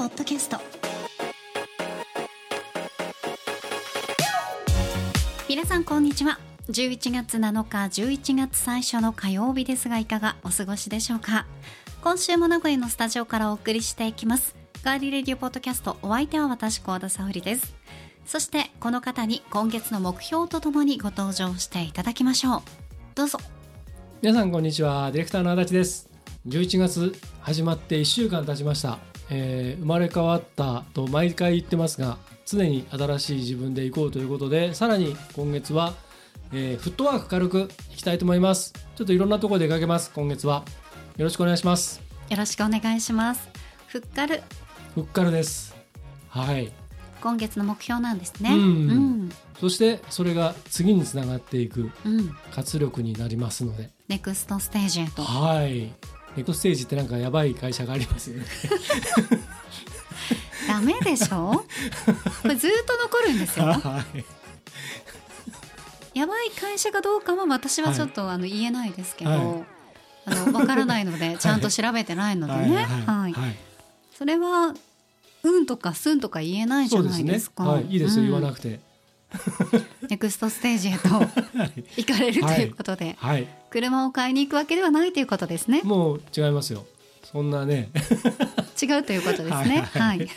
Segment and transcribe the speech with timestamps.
[0.00, 0.56] ポッドキャスト。
[5.46, 6.38] 皆さんこんにちは。
[6.70, 11.44] 11月7日11月最初の火曜日ですがいかがお過ごしでしょうか？
[12.00, 14.56] 今週も名古屋のスタジオからお送りしていきます。
[14.82, 17.74] ガーリーレディオポッドキャストお相手は私高田沙織です。
[18.24, 22.62] そしてこの方に今月の目標とともにご登場していただきましょう。
[23.14, 23.38] どうぞ。
[24.22, 25.12] 皆さんこんにちは。
[25.12, 26.08] ディレクターの足立です。
[26.48, 28.98] 11月始まって1週間経ちました、
[29.30, 35.94] えー生まれ変わったと毎回言ってますが常に新しい自分でいこうということでさらに今月は、
[36.52, 38.72] えーフットワーク軽くいきたいと思います。
[38.96, 40.10] ちょっといろんなところ出かけます。
[40.12, 40.64] 今月は。
[41.16, 42.00] よろしくお願いします。
[42.28, 43.48] よろしくお願いします。
[43.86, 44.42] ふっかる。
[44.94, 45.74] ふっかるです。
[46.28, 46.72] はい。
[47.20, 48.50] 今月の目標なんですね。
[48.54, 48.58] うん。
[48.58, 48.64] う
[49.26, 52.36] ん、そしてそれが次につながっていくうん。
[52.50, 53.90] 活力になりますので。
[54.08, 55.22] ネクストステージへと。
[55.22, 55.92] はい
[56.36, 58.44] ネクステージってなんかやばい会社がありますよね。
[60.68, 61.64] ダメでしょ？
[62.42, 63.66] これずっと残るんですよ。
[63.66, 64.24] はい。
[66.18, 69.40] やばい会社かどうかは私はちょっと、あの言えないですけど、はい。
[70.26, 73.32] あのわからないのでちゃんと調べてないのでね、はい。
[73.32, 73.56] はい。
[74.16, 74.74] それは
[75.42, 77.64] うんとかすんとか言えないじゃないですか。
[77.64, 78.30] はい、いいですよ、うん。
[78.30, 78.80] 言わなくて
[80.08, 81.08] ネクストステージへと
[81.96, 85.82] 行かれるということで、はい車を買いに行くわけではないということですね。
[85.84, 86.84] もう違いますよ
[87.22, 87.90] そんなね
[88.82, 89.52] 違うということですね。
[89.52, 90.28] はいははいい。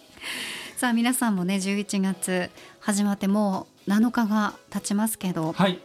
[0.78, 5.78] さあ皆さんもね11月始まってもう7日が経ちますけど、はい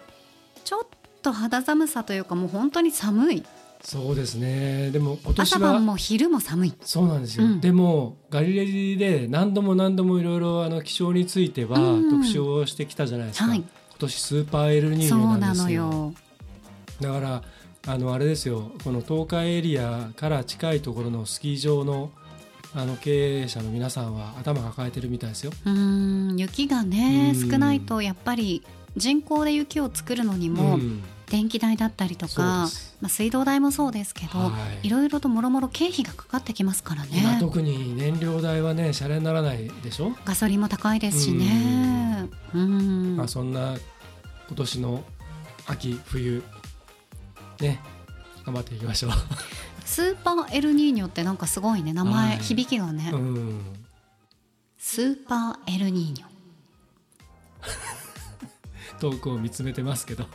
[0.63, 0.87] ちょっ
[1.21, 3.43] と肌寒さというかもう本当に寒い。
[3.85, 4.89] そうですね。
[4.89, 6.73] でも今年朝晩はも昼も寒い。
[6.81, 7.61] そうなんですよ、うん。
[7.61, 12.09] でもガリレディで何度も何度もいろいろあの気象についてはうん。
[12.09, 13.59] 特集をしてきたじゃないですか、はい。
[13.59, 13.67] 今
[13.99, 15.87] 年スーパーエルニーニョなんですよ。
[15.87, 16.13] のよ。
[16.99, 17.43] だから
[17.87, 18.71] あのあれですよ。
[18.83, 22.09] この東海エリアから近いところのスキー場の
[22.73, 25.51] あの経営者の皆さんは頭抱えてるみたいですよ。
[25.63, 27.51] うーん雪がねうん。
[27.51, 28.63] 少ないとやっぱり
[28.95, 31.03] 人工で雪を作るのにもうん。
[31.27, 32.69] 電気代だったりとか、
[33.01, 34.51] まあ、水道代もそうですけど、は
[34.83, 34.87] い。
[34.87, 42.29] いろいろともろもろ経費がかかってきますから今ね特に燃料代はねシャレにならないでしょ、ガソリンも高いですしね。
[42.53, 43.17] うん。
[43.17, 43.75] まあ、そんな
[44.47, 45.03] 今年の
[45.65, 46.43] 秋冬
[47.59, 47.81] ね
[48.45, 49.11] 頑張っていきましょう。
[49.83, 51.91] スーパーエルニーニョってなんかすごいね。
[51.91, 52.37] 名前、はい。
[52.37, 53.61] 響きがね、うん。
[54.77, 56.27] スーパーエルニーニョ
[58.99, 60.25] 遠くを見つめてますけど。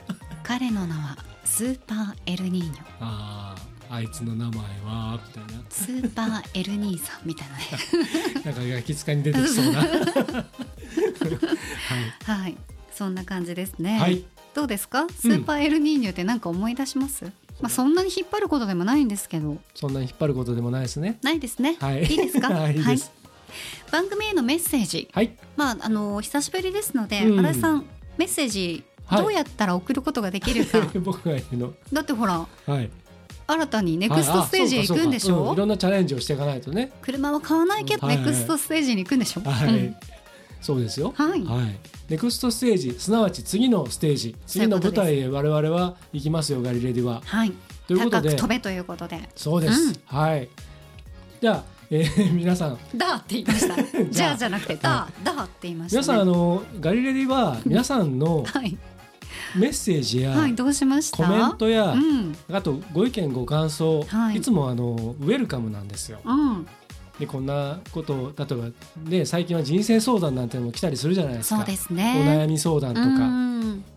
[0.42, 2.80] 彼の名はスーパーエルニーニョ。
[3.00, 3.54] あ
[3.90, 5.62] ああいつの名前はみたいな。
[5.68, 7.64] スーパーエルニーさんみたいなね。
[8.44, 9.80] なんかガキ使に出てきそうな。
[12.24, 12.56] ははい。
[12.92, 15.06] そんな感じですね、い、はい、どうですか？
[15.08, 17.24] スーパーエルニーニョって何か思い出します、
[17.60, 19.56] まあそんなに引っ張ることでもないんですけど。
[19.74, 21.18] そんなに引っ張ることでもないですね。
[21.22, 22.04] ないですね、はい。
[22.12, 22.50] いですか？
[22.50, 23.10] はいいいです。
[23.90, 25.08] 番組へのメッセージ。
[25.12, 25.32] はい。
[25.56, 27.38] まああの久しぶりですので、うん。
[27.38, 27.86] 新井さん
[28.20, 29.22] メッセージはい。
[29.22, 31.72] どうやったら送ることができるか、 僕がの。
[31.90, 32.90] だってほらはい。
[33.46, 35.54] 新たにネクストステージへ行くんでしょ、はいうん。
[35.54, 36.92] いろんなチャレンジをしていかないとね。
[37.00, 38.18] 車は買わないけど、はい。
[38.18, 39.96] ネクストステージに行くんでしょ、はい、うん。
[40.60, 41.14] そうですよ。
[41.16, 41.42] はい。
[41.42, 41.78] はい、
[42.10, 44.36] ネクストステージすなわち次のステージ。
[44.46, 47.22] 次の舞台へ我々は行きますよガリレディは。
[47.24, 47.52] はい。
[47.88, 48.28] ということで。
[48.28, 49.30] 高く飛べということで。
[49.34, 49.94] そうです、うん。
[50.04, 50.48] はい。
[51.40, 54.04] じゃあ、えー 皆さん「だ」って言いました。
[54.10, 54.36] じゃあ。
[54.36, 58.76] じゃなくて「だ」だって言いました、ね、皆さんあのガリレディは皆さんの はい、
[59.56, 61.24] メッセージやはい、どうしました？
[61.24, 62.36] コメントや、うん。
[62.52, 64.36] あとご意見ご感想、はい。
[64.36, 66.20] い、つもあのウェルカムなんですよ。
[66.24, 66.66] うん、
[67.18, 71.56] でこんなこと例えばね最近は人生相談なんてのも来たりするじゃないですか。
[71.56, 73.50] そうですおね悩み相談とか、うん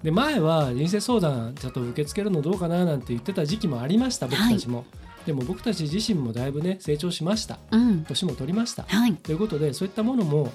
[0.04, 4.86] で前は人生相談ちょっと受け付けるのどうかななんて言ってた時期もありました僕たちも、
[5.26, 7.60] でも僕たち自身もだいぶね成長しました。
[7.72, 8.04] うん。
[8.06, 8.84] 年も取りました。
[8.84, 9.14] はい。
[9.16, 10.52] ということでそういったものも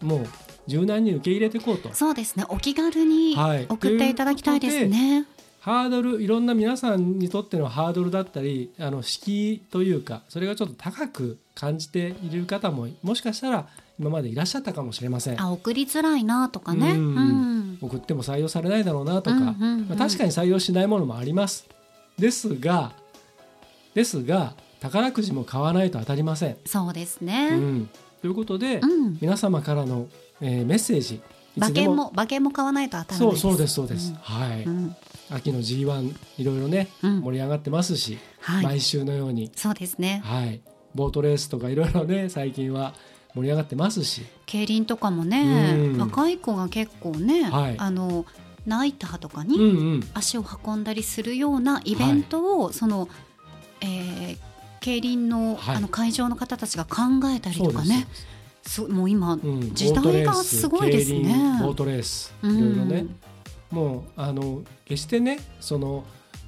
[0.00, 0.26] もう
[0.66, 1.92] 柔軟に受け入れていこうと。
[1.94, 2.44] そうですね。
[2.48, 3.66] お気軽にはい。
[3.68, 5.26] 送っていただきたいですね、
[5.60, 13.66] ハードルいろんな皆さんにとってのハードルだったりあの敷居というかそれがちょっと高く感じている方ももしかしたら
[13.98, 15.40] 今までいらっしゃったかもしれません。
[15.40, 16.92] あ送りづらいなとかね。
[16.92, 17.72] ううん。
[17.74, 19.88] ん、送っても採用されないだろうなとか、うんうんうん。
[19.88, 21.66] まあ、確かに採用しないものもあります。
[22.18, 22.92] ですが
[23.96, 27.88] ですが宝くじも買わないと当たりません、そうですうね、ん、
[28.20, 29.18] ということで、うん。
[29.22, 30.06] 皆様からの、
[30.42, 31.20] えーメッセージい
[31.56, 34.94] 馬券も馬券も買わないと当たらないそうそうですそうです、はい、うん。
[35.30, 37.20] 秋の G1 いろいろね、うん。
[37.22, 38.64] 盛り上がってますし、はい。
[38.64, 40.20] 毎週のように、そうですね。
[40.22, 40.60] はい、
[40.94, 42.92] ボートレースとかいろいろね最近は
[43.34, 44.26] 盛り上がってますし。
[44.44, 45.98] 競輪とかもね、うん。
[45.98, 47.76] 若い子が結構ね、はい。
[47.78, 48.26] あの
[48.66, 49.62] ナイターとかうんにう
[49.98, 50.10] ん。
[50.12, 53.08] 足を運んだりするようなイベントを、その、
[53.80, 54.38] えー
[54.86, 55.76] 競輪の,、はい。
[55.76, 57.02] あの会場の方たちが考
[57.34, 58.06] えたりとかね。
[58.62, 58.74] です。
[58.74, 59.74] すもう今、うん。
[59.74, 61.58] 時代がすごいですね。
[61.60, 63.06] ボートレースいろいろね、
[63.72, 63.76] うん。
[63.76, 66.04] もうあの決してねその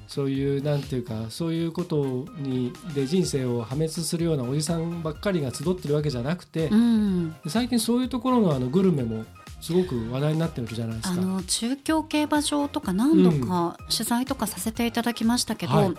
[0.07, 7.35] そういうなんていうかそういうことにで人生を破滅するようなおじさんばっかりが集ってるわけじゃなくて、うん。
[7.47, 9.25] 最近そういうところのあのグルメも
[9.59, 11.21] すごく話題になってるじゃないですか。
[11.21, 15.93] あの中京競馬場とか何度か取材とかさせていただきましたけど、はい。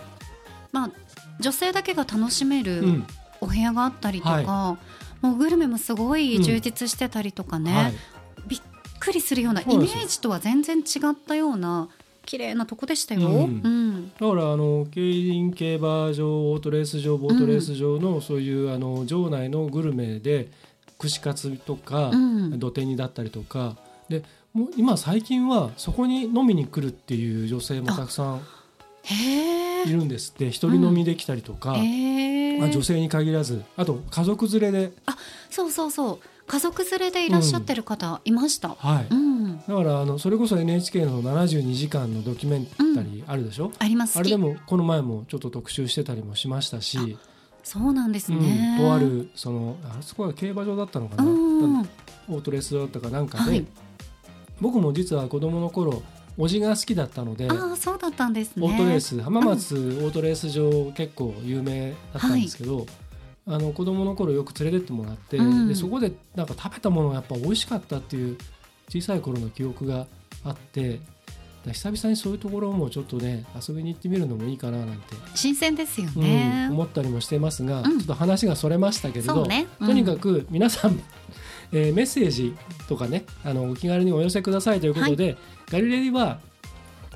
[0.71, 0.91] まあ、
[1.41, 3.07] 女性だけが楽しめるうん。
[3.41, 4.77] お部屋があったりとか、は
[5.21, 7.93] もうグルメもすごい充実してたりとかね、はい。
[8.47, 8.61] びっ
[8.99, 11.89] くりするようなイメージとは全然違ったような
[12.25, 13.27] 綺麗なとこでしたよ。
[13.27, 13.61] うん。
[13.63, 14.11] うん。
[14.11, 20.49] だからあの競輪競馬場オートレース場ボートレース場のそういうあの場内のグルメで
[20.99, 22.59] 串カツとか、うん。
[22.59, 23.75] 土手煮だったりとか。
[24.07, 24.23] で
[24.53, 28.41] もう今最近はそこに飲みに来るっていう女性もたくさん
[29.03, 34.93] へえいるんですって一人飲みできたりとか、へまあ、女え性に限らずあと家族連れで、
[35.49, 36.19] そうそうそう。
[36.47, 38.69] 家族連れでいらっしゃってる方いました？
[38.69, 39.07] はい。
[39.09, 44.19] うん、だからあのそれこそ NHK の72時間のドキュメンタリーあるでしょ、あります。
[44.19, 47.17] あれでもこの前もちょっと特集してたりもしましたし、
[47.63, 48.39] そうなんですうん。
[48.41, 48.77] ね。
[48.81, 51.81] とあるそのあそこは競馬場だったのかな、うん
[52.29, 53.65] オートレースだったかなんかで、はい。
[54.59, 56.03] 僕も実は子供の頃
[56.37, 58.65] おじが好きだったので、ああそうだったんですね。
[58.65, 62.85] オートレース浜松オートレース場結構有名だったんですけど、
[63.47, 68.37] あの子供の頃よく連れてってもらって、うんでそこでなんか食べたものがやっぱ美味しかったっていう
[68.89, 70.07] 小さい頃の記憶が
[70.43, 70.99] あって
[71.71, 76.69] 久々にそういうところもちょっとね遊びに行ってみるのもいいかななんて、新鮮ですようんね。
[76.71, 79.67] 思ったりもしてますが、うんちょっと話がそれましたけれど、ね。
[79.79, 80.99] うんとにかく皆さん、
[81.73, 82.55] えーメッセージ
[82.87, 85.37] とかねあのお気軽にお寄せくださいということで、
[85.69, 86.39] ガリレディは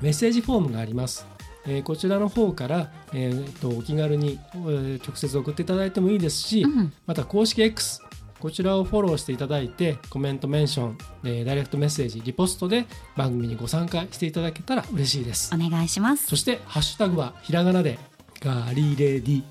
[0.01, 1.25] メッセージフォームがあります。
[1.67, 8.01] えーこちらの方から、えーとお気軽に、えー直接送っていただいてもいいですし、うんまた公式 X
[8.39, 12.85] こちらをフォローしていただいてコメントメンション、えーダイレクトメッセージリポストで
[13.15, 16.27] 番組にご参加していただけたら嬉しいですお願いします。
[16.27, 17.97] そしてハッシュタグはひらがなで
[18.41, 19.43] ガリレディ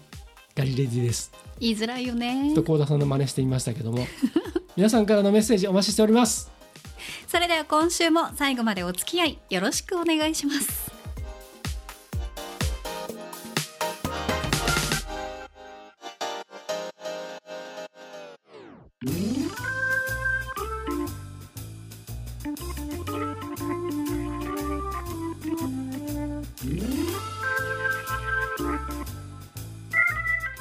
[0.54, 2.72] ガリレディです言いづらいよねちょっと。
[2.74, 4.06] 幸田さんの真似してみましたけども
[4.76, 6.50] 皆さんからのメッセージお待ちしております。
[7.28, 10.92] それでは今週も最後までお付き合いよろしくお願いします。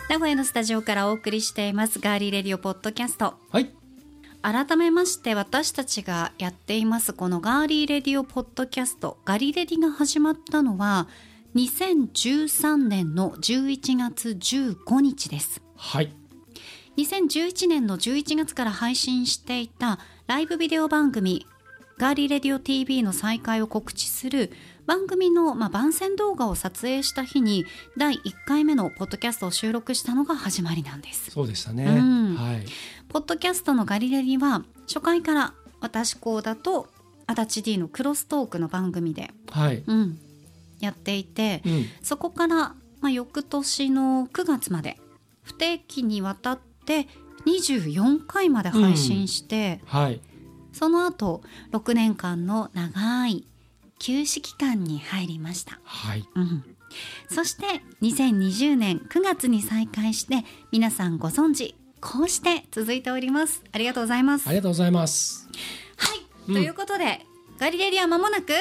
[0.09, 3.33] 名古屋のスタジオからお送りしていますガーリーレディオポッドキャスト。
[3.49, 3.82] はい
[4.43, 11.07] 改めまして私たちがやっていますこのガーリーレディオポッドキャストガリレディが始まったのは
[11.55, 15.61] 2013年の11月15日です。
[15.77, 16.11] はい。
[16.97, 19.97] 2011年の11月から配信していた
[20.27, 21.47] ライブビデオ番組
[21.97, 24.51] ガーリーレディオ TV の再開を告知する
[24.85, 27.65] 番組の、まあ、番宣動画を撮影した日に
[27.97, 31.31] 第1回目のポッドキャストを収録したのが始まりなんです。
[31.31, 32.35] そうでしたね、うん。
[32.35, 32.65] はい。
[33.09, 36.87] ポッドキャストのガリレディは初回から私こうだと
[37.27, 40.19] 足立 D のクロストークの番組で、はい、うん、
[40.79, 42.55] やっていてうん、そこから、
[42.99, 44.97] まあ、翌年の9月まで
[45.43, 47.07] 不定期にわたって
[47.45, 50.21] 24回まで配信して、はい。
[50.73, 53.45] その後6年間の長い
[54.03, 55.79] 休止期間に入りました。
[55.85, 56.27] はい。
[56.35, 56.65] うん、
[57.29, 57.63] そして
[58.01, 60.43] 2020年9月に再開して
[60.73, 63.63] 皆さんご存知こうして続いております。
[63.71, 64.47] ありがとうございます。
[64.49, 65.47] ありがとうございます。
[65.95, 66.19] はい、
[66.49, 66.53] うん。
[66.53, 67.25] ということで
[67.57, 68.51] ガリレディは間もなく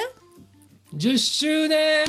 [0.95, 2.05] 10周年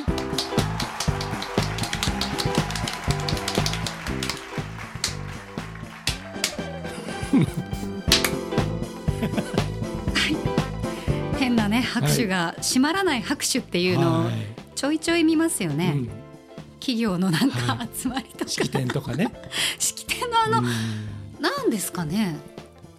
[11.94, 14.34] 拍手が閉まらない拍手っていうのをはい。
[14.76, 16.10] ちょいちょい見ますよね、うん。
[16.80, 19.32] 企業のなんかは集まりとか、式典とかね。
[19.80, 20.66] 式典のあの、うん。
[21.42, 22.36] なんですかね。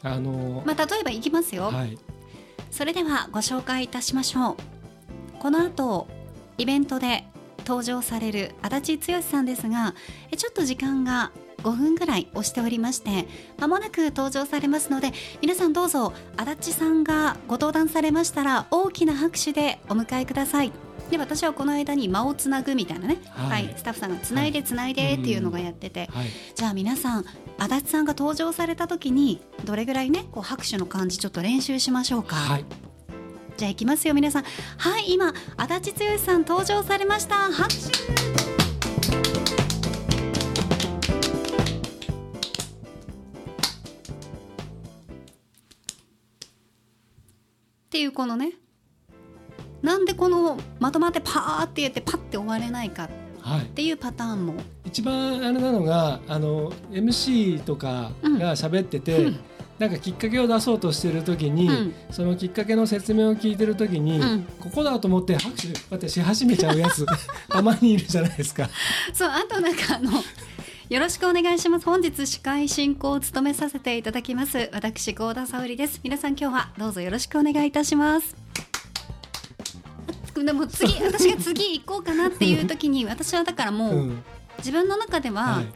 [0.03, 1.99] あのまあ例えばいきますよ、はい。
[2.71, 4.57] それではご紹介いたしましょう。
[5.41, 6.07] この後
[6.57, 7.25] イベントで
[7.67, 9.95] 登場される足立剛さんですが
[10.31, 11.33] えちょっと時間が
[11.65, 13.27] 5分ぐらい押しておりまして
[13.59, 20.73] まもなく登場されますので皆さんどうぞ足立さんがご登壇されましたら大きな拍手でお迎えください。
[21.11, 26.29] で私はこの間に間をつなぐみたいなね、ははいいスタッフさんがつないでつないでっていうのがやってて、はい。
[26.55, 27.25] じゃあ皆さん
[27.59, 32.37] 足立さんが登場された時にどれぐらいねこう拍手の感じちょっと練習しましょうか。
[32.37, 32.65] はい。
[33.57, 34.45] じゃあ行きますよ皆さん。
[34.45, 37.37] はい今足立剛さん登場されました。
[37.53, 38.44] 拍手
[47.95, 48.55] っていうこのね
[49.81, 53.09] なんでこのまとまってパーって言ってパッて終われないか
[53.41, 53.61] はい。
[53.61, 54.55] っていうパターンも。
[54.85, 59.41] 一番あれなのがあの MC とかが喋ってて、うん。
[59.79, 61.95] なんかきっかけを出そうとしてる時に、うん。
[62.11, 64.43] そのきっかけの説明を聞いてる時に、うん。
[64.59, 67.07] ここだと思って拍手こうやってし始めちゃうやつ
[67.49, 68.69] たまにいるじゃないですか。
[69.13, 70.11] そうあとなんかあの
[70.91, 71.87] よろしくお願いします。
[71.87, 75.99] 本日司会進行を務めさせていただきます私合田沙織です。
[76.05, 78.37] 皆さん今日はどうぞよろしくお願いいたします。
[80.37, 84.23] あでも次私が次行こうかなっていう時に 私はだからもう、うん。
[84.59, 85.67] 自分の中では、はい。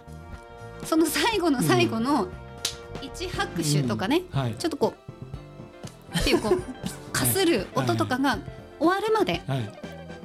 [0.84, 2.28] その最後の最後の
[3.00, 4.38] 一拍手とかね、うん。
[4.38, 4.54] はい。
[4.58, 4.94] ちょっとこ
[6.14, 6.62] うっていうこう
[7.12, 8.38] かする音とかが
[8.78, 9.72] 終わるまではい。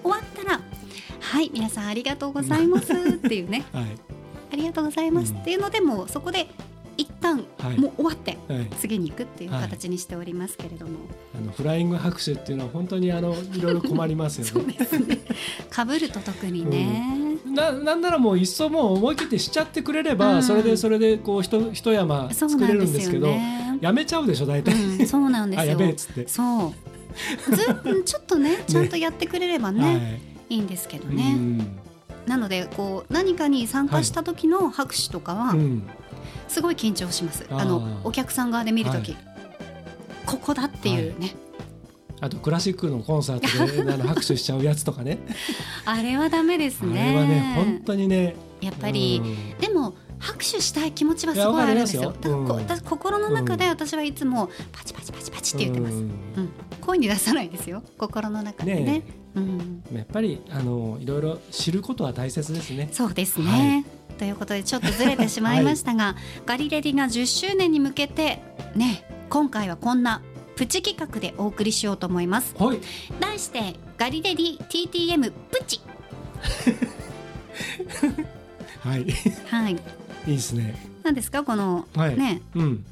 [0.03, 0.59] 終わったら
[1.21, 3.63] 「はい皆さんありがとうございます」っていうね。
[3.71, 3.85] はい
[4.53, 6.47] 「ありがとうございます」っていうのでもうそこで
[6.95, 7.79] 一旦はい。
[7.79, 8.67] もう終わってはい。
[8.79, 9.61] 次に行くっていうはい。
[9.63, 10.91] 形にしておりますけれども、
[11.35, 14.75] あのフライング拍手っていうのは本当にあの いろいろ困りますよね。
[15.71, 20.43] かぶると特にね、ななんならもういっそもう思い切ってしちゃってくれれば、うん。
[20.43, 23.79] それでそれでこう一一山そう作れるんですけどね。
[23.81, 25.71] やめちゃうでしょ大体、うん、そうなんです あよ。
[25.71, 26.27] やべえっつって。
[26.27, 26.71] そ
[27.51, 27.55] う。
[27.55, 30.55] ずうんちょっとねちゃんとやってくれればね はい。
[30.55, 31.33] いいんですけどうね。
[31.33, 31.77] ん
[32.27, 35.83] なのでこう何かに参加した時の拍手とかはうん。
[36.47, 37.45] すごい緊張します。
[37.49, 37.59] あー。
[37.59, 39.17] あのお客さん側で見る時、は
[40.25, 41.35] ここだっていうね、
[42.21, 45.19] あとクラシックのコンサートで あの拍手しちゃうやつとかね。
[45.83, 47.11] あれはダメですあね。
[47.13, 48.35] れはね本当にね。
[48.61, 49.59] やっぱり、うん。
[49.59, 52.13] でも拍手したい気持ちはすごいあるんですよ。
[52.21, 52.37] すよ。
[52.39, 52.47] うん。
[52.47, 55.95] 私心の中で私はいつもパチパチパチパチって言ってます。
[55.95, 56.05] ううん。
[56.05, 56.09] ん、
[56.79, 57.83] 声に出さないですよ。
[57.97, 58.81] 心の中でね。
[58.83, 59.03] ね
[59.35, 59.83] うん。
[59.93, 62.89] やっぱりあのいろいろ知ることは大切ですね。
[62.91, 63.85] そうですね。
[64.17, 68.41] ということでちょっとずれてしまいましたが、ガリレディが10周年に向けて
[68.75, 70.21] ね今回はこんな
[70.55, 72.55] プチ企画でお送りしようと思います。
[72.57, 72.79] はい。
[73.19, 75.81] 題してガリレディ TTM プチ
[78.81, 79.01] はい。
[79.03, 79.11] い
[79.47, 79.73] はい。
[79.73, 79.77] い
[80.27, 80.75] ですね。
[81.03, 81.43] 何ですか？
[81.43, 82.17] この、はい。
[82.17, 82.85] ねうん。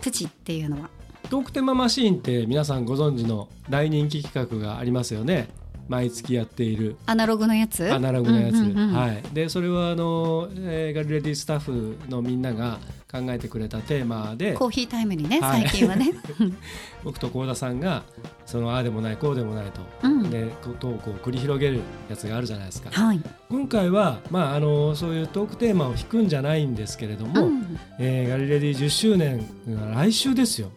[0.00, 0.90] プチっていうのは。
[1.28, 5.48] トークテーママシーンって皆さんご存知の大人気企画がありますよね。
[5.88, 6.96] 毎月やっている。
[7.06, 7.90] アナログのやつ？
[7.92, 12.78] アナログのやつ、うんうんうんはい、でそれはあの、えーガリレディスタッフのみんなが
[13.10, 14.52] 考えてくれたテーマで。
[14.52, 15.62] コーヒータイムにねはい。
[15.62, 16.12] 最近はね。
[17.04, 18.02] 僕と幸田さんが
[18.44, 20.30] そのああでもないこうでもないと、うん。
[20.30, 21.80] でこうトークを繰り広げる
[22.10, 22.90] やつがあるじゃないですか。
[22.90, 23.20] はい。
[23.48, 27.78] 今回は、まあ、あのそういうトークテーマを引くんじゃないんですけれども、うん。
[27.98, 30.70] えーガリレディ10周年が来週ですよ、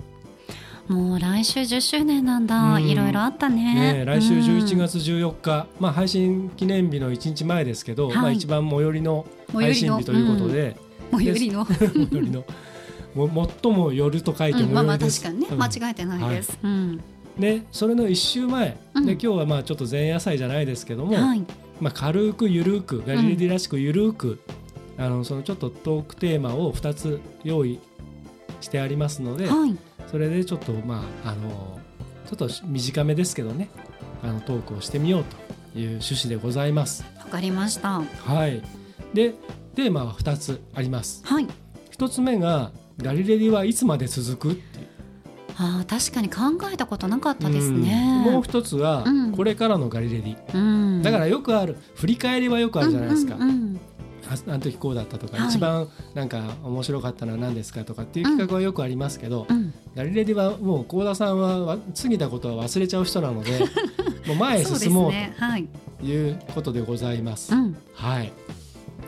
[0.88, 2.76] もう来週10周年なんだ。
[2.76, 2.88] うん。
[2.88, 3.94] いろいろあったね。
[4.00, 8.16] ね、来週11うん月14日、まあ、配信記念日の1日前ですけど、はい。
[8.18, 10.76] まあ、一番最寄りの配信日ということで、
[11.12, 11.66] 最寄りの。
[11.66, 12.44] 最寄りの。
[13.16, 15.58] も最も寄ると書いてうん、まあまあ確かにね、うん。
[15.58, 16.58] 間違えてないです。
[16.64, 17.02] うん。
[17.40, 19.06] でそれの1週前、うん。
[19.06, 21.44] で今日はまあちょっと前夜祭じゃないですけども、はい。
[21.80, 24.40] まあ、軽くゆるくガリレディらしくゆるく、
[24.98, 27.80] あのそのちょっとトークテーマを2つ用意
[28.62, 29.76] してありますので、はい。
[30.12, 31.80] それでちょっとまああの
[32.28, 33.70] ちょっと短めですけどね
[34.22, 35.38] あのトークをしてみようと
[35.80, 37.06] いう趣旨でございます。
[37.18, 38.02] わかりました。
[38.02, 38.62] はい、
[39.14, 39.34] で
[39.76, 41.26] テーマは2つあります。
[41.26, 41.48] はい。
[41.98, 44.88] 1つ目がガリレディはいつまで続くっていう
[45.58, 46.42] ああ、確かに考
[46.72, 48.24] えたことなかったですね。
[48.26, 51.02] うんもう一つは、うんこれからのガリレディうん。
[51.02, 53.91] だからよくある振り返りはよくあるじゃないですか、うんうんあ
[54.32, 63.60] あの時こうだったとか、はい一番なんか面白かったのは何ですかとかっていう企画はよくありますけど、うんうんガリレディはもう幸田さんはわ過ぎたことは忘れちゃう人なので
[64.26, 65.34] もう前へ進もうね。
[65.38, 65.68] はい。
[66.00, 67.54] ということでございます。
[67.54, 67.76] うん。
[67.94, 68.32] はい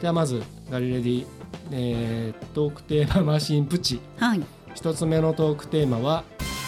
[0.01, 1.25] じゃあまずガリレディ、
[1.72, 4.42] えートークテーママシンプチはい。
[4.75, 6.25] 一つ目のトークテーマは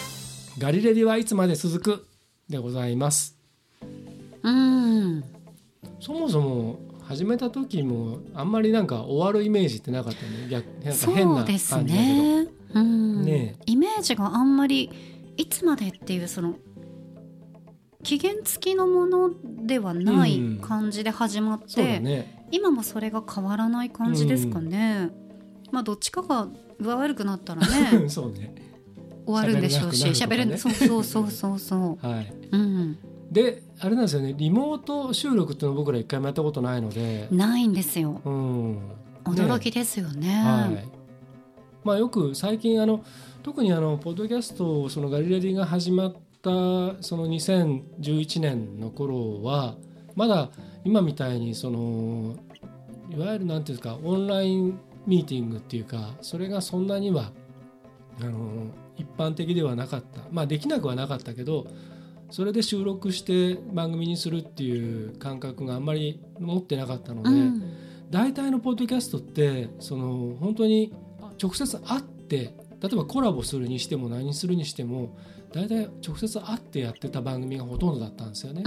[0.57, 2.05] 「ガリレディはいつまで続く?」
[2.47, 3.35] でございます。
[4.43, 5.23] うん。
[5.99, 12.47] そもそも始めた時もあんまりなんか終わるイメージってなかったね逆なんか変なそうです感じだけど、ね。
[12.73, 13.25] うん。
[13.25, 14.89] ねイメージがあんまり
[15.37, 16.55] いつまでっていうその
[18.03, 25.09] 期限付きのものではないうん感じで始まって、そうだね今もそれが変わらない感じですかね。
[25.71, 26.47] まあどっちかが
[26.79, 28.53] 上悪くなったらね そうね
[29.25, 32.57] 終わるんでしょうし喋る,、ねそうそうそうそうそ はい、う。
[32.57, 32.97] うん。
[33.31, 38.21] であれなんですよねリモート収録っていうのは僕ら一回もやったことないので、ないんですよ。
[38.23, 38.79] うん、
[39.25, 40.33] 驚きですよね。
[40.35, 41.05] はい。
[41.83, 43.03] まあ、よく最近あの
[43.43, 46.49] 特にあのポッドキャストそのガリレディが始まった
[47.03, 49.75] その2011年の頃は
[50.15, 50.49] まだ
[50.83, 52.35] 今みたいにその
[53.11, 57.31] いわゆるなんていうんですかオンラインミーティングっていうかそれがそんなには
[58.19, 60.21] あの一般的ではなかった。
[60.31, 61.67] まあできなくはなかったけど
[62.29, 67.63] それで収録して番組にするっていう感覚があんまり持ってなかったので、うん
[68.09, 70.93] 大体のポッドキャストってその本当に
[71.41, 75.17] 直接会って例えばコラボするにしても何するにしても
[75.51, 78.63] 大体直接会ってやってた番組がほとんどだったんですよね。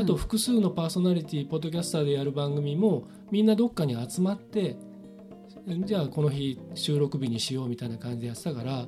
[0.00, 4.76] あと複数のパーソナリティポッドキャスターでやる番組もみんなどっかに集まって
[5.84, 8.86] じゃあこの日収録日にしようみたいな感じでやってたから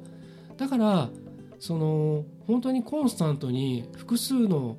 [0.56, 1.10] だから
[1.58, 4.76] その本当にコンスタントに複数の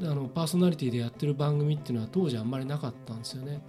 [0.00, 3.62] あのパーソナリティでやってる番組っていうのは当時あんまりなかったんですよね。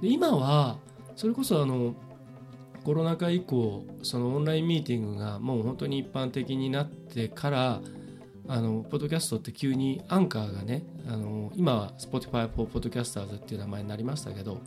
[0.00, 0.78] で今は
[1.16, 1.94] それこそあの
[2.84, 7.80] コロナ禍以降そのオンラインミーティングがもう本当に一般的になってから
[8.46, 14.60] あのポッドキャストって急にアンカーがねあの今は Spotify for Podcasters っていう名前になりましたけど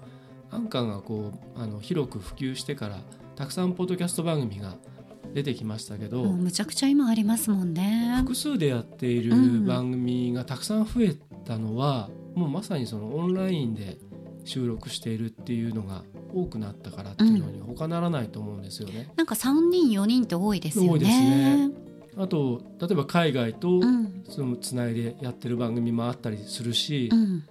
[0.50, 3.02] アンカーがこうあの広く普及してから
[3.36, 4.78] たくさんポッドキャスト番組が
[5.34, 8.16] 出てきましたけど、もうむちゃくちゃ今ありますもんね。
[8.20, 11.16] 複数でやっているうん番組がたくさん増え
[11.46, 13.98] たのは、もうまさにそのオンラインで
[14.44, 16.04] 収録しているっていうのが
[16.34, 19.10] 多くなったからっていうのに他ならないと思うんですよね。
[19.16, 20.90] なんか三人四人って多いですよね。
[20.92, 21.70] 多いですね
[22.20, 27.44] あと例えば海外とうんそのつないでやってる番組もあったりするし、うん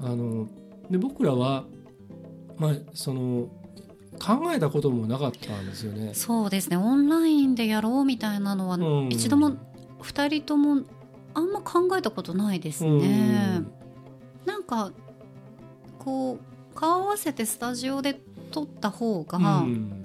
[0.00, 0.48] あの
[0.90, 1.64] で僕らは、
[2.56, 3.48] まあ、その
[4.18, 6.14] 考えたこともなかったんですよね。
[6.14, 6.76] そうですね。
[6.76, 9.08] オンラインでやろうみたいなのはうん。
[9.08, 9.56] 一度も
[10.00, 10.82] 二人とも
[11.34, 13.62] あんま考えたことないですね。
[14.44, 14.92] なんか
[15.98, 18.20] こう顔合わせてスタジオで
[18.50, 19.66] 撮った方が、うん。
[19.66, 20.04] うん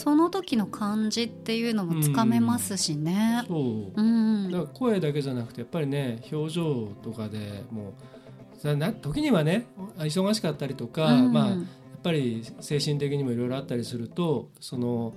[0.00, 3.44] その時の感じっていうのもつかめますしね。
[3.46, 3.92] そう。
[3.94, 4.50] うん。
[4.50, 9.66] だから声だけじゃなくてやっぱりね表情とかでもう時にはね
[9.98, 11.32] 忙しかったりとか、うん。
[11.32, 11.56] まあ、
[12.02, 15.14] ぱり精神的にもいろいろあったりするとその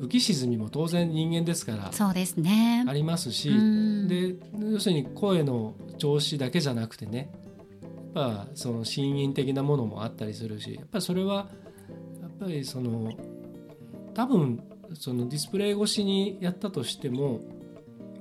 [0.00, 2.84] 浮き沈みも当然人間ですからそうですね。
[2.86, 4.08] ありますし、うん。
[4.08, 7.30] で要するに声の調子だけじゃなくてね
[8.14, 11.48] やっぱその心因的なものもあったりするしやっぱりそれは
[12.20, 13.12] やっぱりその
[14.14, 14.62] 多分
[14.94, 17.40] そのディスプレイ越しにやったとしても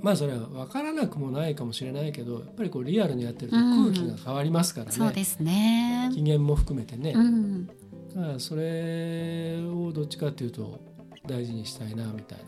[0.02, 6.10] まあそれは分からなくもないかもしれないけどやっぱりこうリアルにやってると空気が変わりますからね、そうですね。
[6.14, 7.70] 機嫌も含めてね、うん、
[8.15, 10.80] だからそれをどっちかっていうと
[11.28, 12.45] 大事にしたいなみたいな、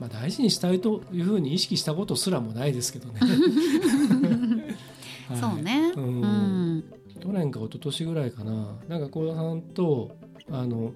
[0.00, 3.20] まあ、大事にしたいというふうに意識したことすらもないですけどね。
[3.20, 3.26] は
[5.36, 5.92] い そうね。
[5.96, 6.84] ううんん、
[7.20, 10.16] 去年か一昨年ぐらいかななんか幸田さんと
[10.50, 10.92] あの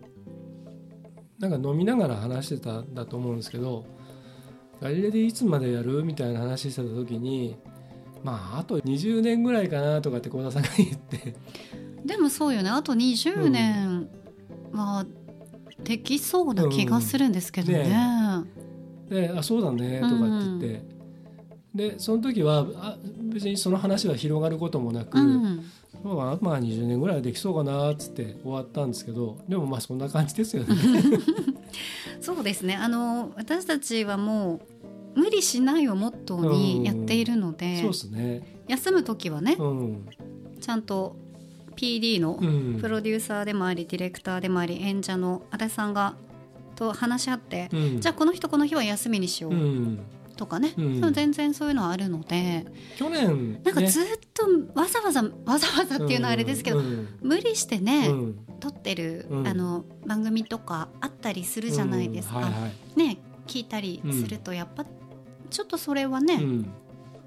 [1.39, 3.85] なんか飲みながら話してたんだと思うんですけど
[4.81, 7.57] 「ガリレでいつまでやる?」みたいな話してた時に
[8.25, 11.35] まああと20年ぐらいかなとかって幸田さんが言って
[12.07, 12.71] でもそうよね。
[12.71, 14.09] あと20年
[14.73, 15.05] は
[15.83, 18.45] できそうな気がするんですけどね。
[19.09, 20.85] で「あそうだね」とかって言って、
[21.75, 22.99] でその時はあ
[23.33, 25.65] 別にその話は広がることもなく、うん、
[26.03, 30.75] まあ、まあ20年ぐらいはできそうかなっつって終わったんですけどでもまあそんな感じですよね。
[32.21, 32.75] そうですね。
[32.75, 34.61] あの私たちはも
[35.17, 40.07] う無理しないをモットーにやっているので、そうですね、休む時はね、うん
[40.61, 41.17] ちゃんと
[41.77, 42.79] PD のうん。
[42.81, 46.17] プロデューサーでもありディレクターでもあり演者の足立さんが
[46.75, 48.01] と話し合って、うん。
[48.01, 50.01] じゃあこの人この日は休みにしよううん。
[50.37, 51.13] とかね、うん。
[51.13, 52.67] 全然そういうのはあるので。
[52.97, 57.19] 去年、ね、なんかずっとわざわざわざわざっていうのはあれですけど、うん。
[57.23, 58.39] 無理してね、うん。
[58.61, 59.49] 撮ってる、うん。
[59.49, 62.43] あの番組とかあったりするじゃないですか、うん。
[62.45, 62.99] はいはい。
[62.99, 64.85] ね聞いたりするとやっぱ
[65.51, 66.71] ちょっとそれはね、うん。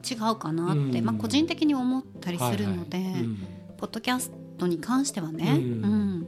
[0.09, 1.05] 違うかなって、うん。
[1.05, 3.21] まあ、個人的に思ったりするので、はいはい。
[3.21, 3.37] うん。
[3.77, 5.83] ポッドキャストに関してはね、うん。
[5.83, 6.27] うん。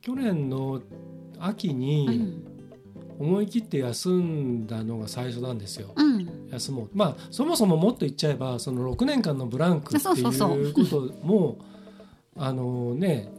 [0.00, 0.80] 去年の
[1.38, 2.42] 秋うにん。
[3.18, 5.92] 思い切って休んだのが最初なんですよ。
[5.96, 6.48] うん。
[6.50, 6.90] 休もう。
[6.94, 10.24] まあそもそももっと言っちゃえばその6年間のブランクっていう
[10.72, 11.58] ことも
[12.36, 13.32] あのね。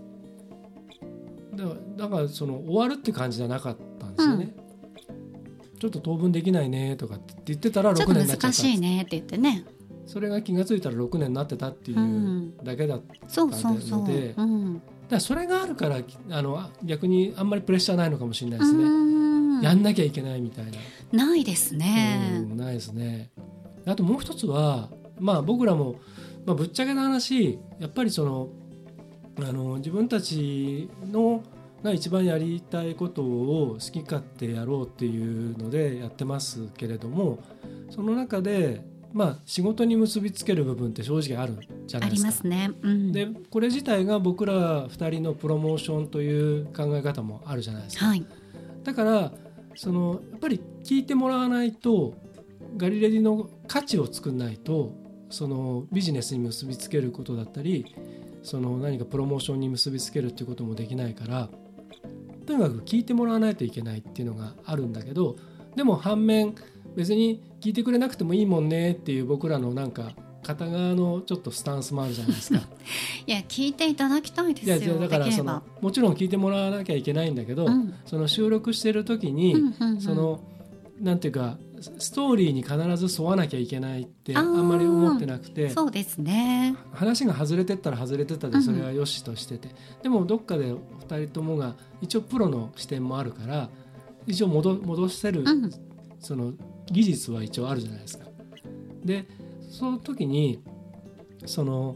[1.55, 1.65] だ
[1.97, 4.55] だからその終わるって感じじゃなかったんですよね。
[5.79, 9.65] ちょっと当分できないねとかって言ってたら6ちょっと年になっちゃった難しいねって言ってね
[10.07, 13.01] それが気が付いたら6年になってたっていううんだけだっ
[13.33, 15.99] たのでうん、だそれがあるから
[16.31, 18.83] あのあ逆にあんまりプレッシャーないのかもしれないでうすね。
[18.83, 20.65] んやんなきゃいけないみたい
[21.11, 21.25] な。
[21.25, 23.31] ないですね、うんないですね。
[23.85, 24.89] あともう一つは、
[25.19, 25.95] まあ、僕らも、
[26.45, 28.49] まあ、ぶっちゃけた話やっぱりその
[29.39, 31.43] あの自分たちの
[31.83, 37.39] が一番やりたいことを好き勝手やろうっていうのでやってますけれども
[37.89, 38.81] その中で、
[39.17, 42.27] まあ、仕事に結びつける部分って正直あるじゃなありいですか。
[42.27, 48.05] ますね、うん、でこれ自体が僕ら2人のプロモーションという考え方もあるじゃないですか。
[48.05, 48.25] はい
[48.83, 49.33] だから
[49.75, 52.13] そのやっぱり聞いてもらわないと
[52.77, 54.93] ガリレディの価値を作んないと
[55.29, 57.93] そのビジネスに結びつけることだったり
[58.43, 61.49] その何かプロモーションに結びつけるっていうこともできないから
[62.45, 65.35] とにかく聞いてもらわないといけないっていうのがあるんだけど
[65.75, 66.55] でも反面
[66.95, 70.11] 別に聞いてくれなくてもいいもんねっていう僕らのなんか
[70.43, 72.59] 片側のちょっとスタンスもあるじゃないですか。
[73.27, 74.77] いや聞いていただきたいですよ。
[74.77, 77.93] いやだからそのもちろん聞いてもらわなきゃいけないんだけど、うん。
[78.05, 80.01] その収録してる時に、うんうんうん。
[80.01, 80.39] その
[81.01, 81.57] なんていうか
[81.99, 86.75] ストーリーに必ず沿わなきゃいけないってあんまり思ってなくてそうですね。
[86.93, 89.69] 話が外れてったら外れてったでそれはよしとしてて、
[90.01, 93.69] でもどっかで2人ともが一応プロの視点もあるから
[94.25, 95.71] 一応戻戻せる、うん。
[96.19, 96.53] その
[96.91, 98.25] 技術は一応あるじゃないですか。
[99.03, 99.27] で
[99.69, 100.61] その時に
[101.45, 101.95] その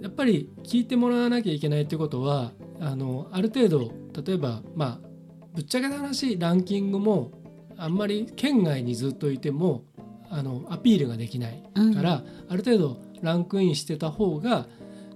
[0.00, 3.92] やっぱり聞いてもらわなきゃいけないってことはあのある程度
[4.24, 5.08] 例えばまあ
[5.54, 7.32] ぶっちゃけた話ランキングも
[7.76, 9.84] あんまり県外にずっといても
[10.30, 14.66] あのアピールができないうんから、ある程度ランクインしてた方が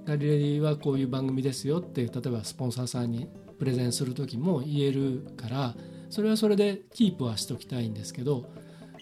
[0.05, 5.75] ガリレディはこういう番組ですよって例えばスポンサーさんにプレゼンする時も言えるから
[6.11, 8.47] それはそれでキープはしときたいんですけど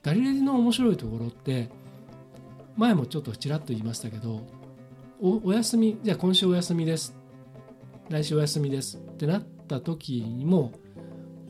[0.03, 1.71] ガリレディの面白いところって
[2.77, 4.47] 前もちょっとちらっと言いましたけど
[5.21, 7.15] おお休みじゃあ今週お休みです。
[8.09, 8.97] 来週お休みです。
[8.97, 10.73] ってなった時にも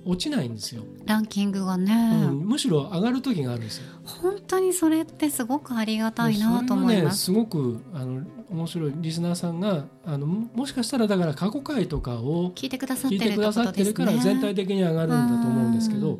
[0.04, 2.40] 落ちないんですよ、ランキングがね、うん。
[2.40, 3.84] むしろ上がる時があるんですよ。
[4.04, 7.26] 本当にそれってすごくありがたいなと思います。
[7.26, 7.54] それがね、す。
[7.54, 8.92] ごくあの面白い。
[8.96, 16.18] リスナーさんがあのももしかしたらだから過去回とかを聞いてくださってるから全体的に上がるんだと思うんですけうど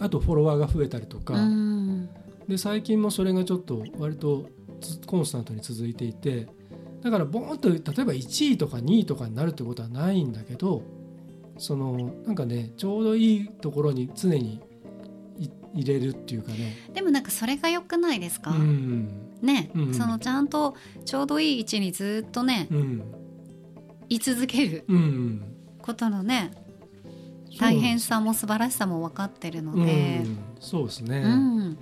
[0.00, 2.08] あとフォロワーが増えたりとか、うん。
[2.48, 4.46] で最近もそれがちょっと割と
[4.80, 6.48] つコンスタントに続いていて。
[7.02, 10.82] だからボーンと例えば1位とか2位とかになるってことはないんだけど。
[11.56, 14.60] そのなんかねちょうどいいところに常に
[15.38, 16.76] い入れるっていうかね。
[16.92, 19.30] でもなんかそれが良くないですか、うん。
[19.40, 19.94] ね、うん。
[19.94, 23.04] そのちゃんとちょうどいい位置にずっとねうん。
[24.08, 25.44] 居続けるうん。
[25.80, 26.50] ことのね
[27.58, 31.78] 大変さも素晴らしさも分かってるのうでん、そうですね、うん。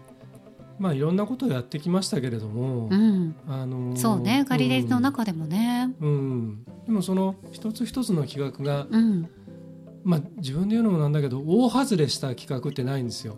[0.78, 3.36] まあいろんなことをやってきましたけれども、うん。
[3.46, 6.64] あのーそうねガリレーの中でもね、うん、うん。
[6.86, 9.28] でもその一つ一つの企画が、うん、
[10.04, 13.36] まあ自分で言うのもなんだけど大外れした企画ってないんですよ。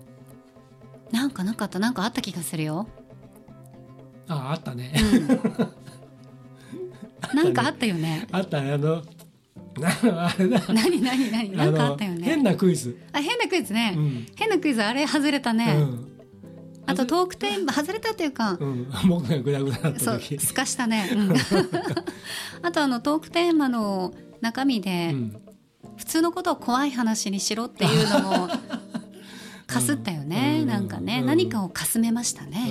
[1.13, 1.79] なんかなかった。
[1.79, 2.89] なんかあった気がするよ、
[4.27, 4.95] ああったね。
[7.33, 8.27] うん、 なんかあったよね。
[8.33, 9.03] あったあのな
[9.83, 10.61] あれだ。
[10.69, 12.23] 何何何なんかあったよね。
[12.25, 12.97] 変なクイズ。
[13.13, 14.27] あ変なクイズね、うん。
[14.37, 16.15] 変なクイズあれ外れたね、うん。
[16.87, 20.39] あとトークテーマ 外れたっていうか、うん、僕がグダグダだったそう時。
[20.39, 21.33] すかしたね、うん。
[22.63, 25.37] あとあのトークテーマの中身で、うん。
[25.97, 28.49] 普通のことを怖い話にしろっていうのも
[29.67, 30.69] かすったよね、うん。
[30.69, 31.27] なんかね、うん。
[31.27, 32.71] 何かをかすめましたね、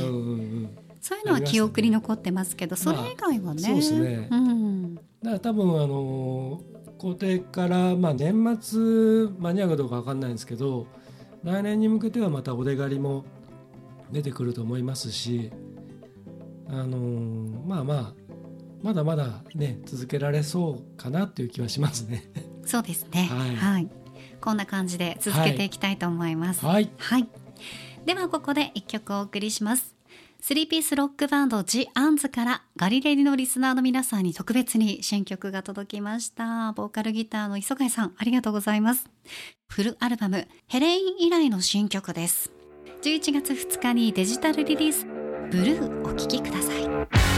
[0.99, 4.27] そういうのは記憶に残ってますけどそれ以外はね、そうですね。
[4.31, 6.61] うん、だから多分あの
[7.03, 10.87] 工程から、まあ、年末間に合うかどうか分かんないんですけど
[11.43, 13.25] 来年に向けてはまたお出狩りも
[14.09, 15.51] 出てくると思いますし
[16.69, 16.97] あの
[17.67, 18.13] まあまあ
[18.81, 22.23] まだまだね続けられそうかなっていう気はしますね。
[22.65, 23.89] そうですね はいはい、
[24.39, 27.27] こんな感じで続けていきたいと思いますはい、はい。
[28.05, 29.92] ではここで一曲お送りします。
[30.45, 36.73] スリーピースロックバンドジ・アンズからガリレディのリスナーの皆さんに特別に新曲が届きました。
[36.73, 39.09] ボーカルギターの磯貝さん、ありがとうございます。
[39.69, 42.51] フルアルバムヘレイン以来の新曲です。
[43.03, 45.05] 11月2日にデジタルリリース、
[45.49, 47.32] ブルーお聴きください。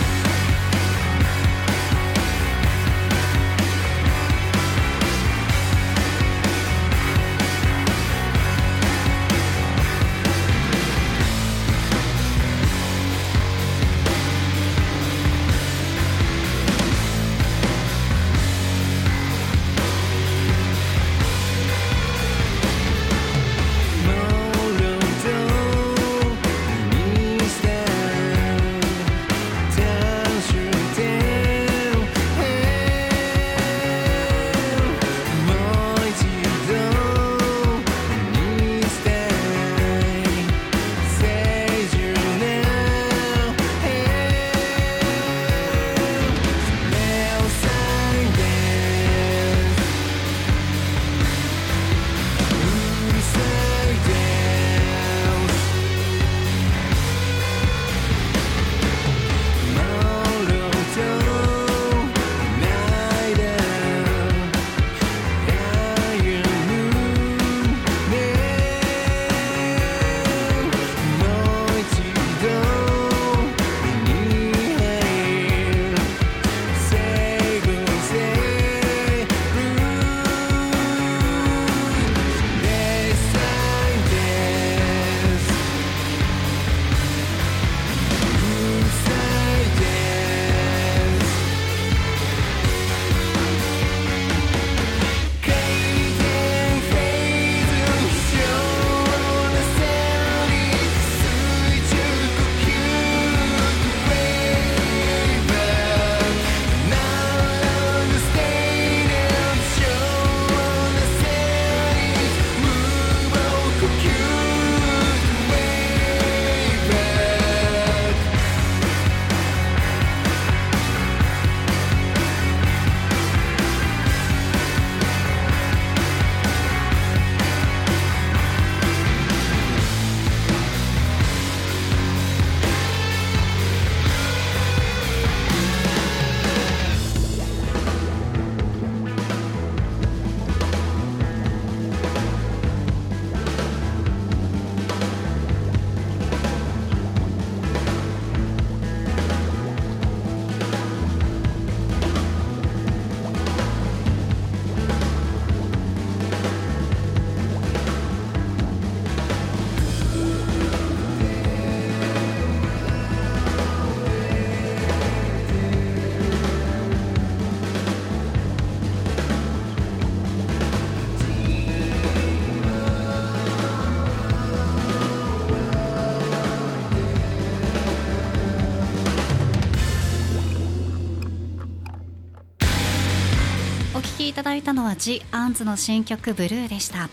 [184.35, 187.09] ただいたのは G アンズの新曲「ブルーでした。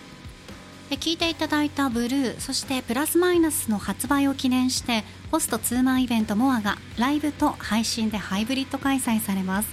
[0.90, 9.68] 聴いていただいた「ブルーそしてプラスマイナスの発売を記念してホストツーマンイベントモアがライブと配信でハイブリッド開催されます。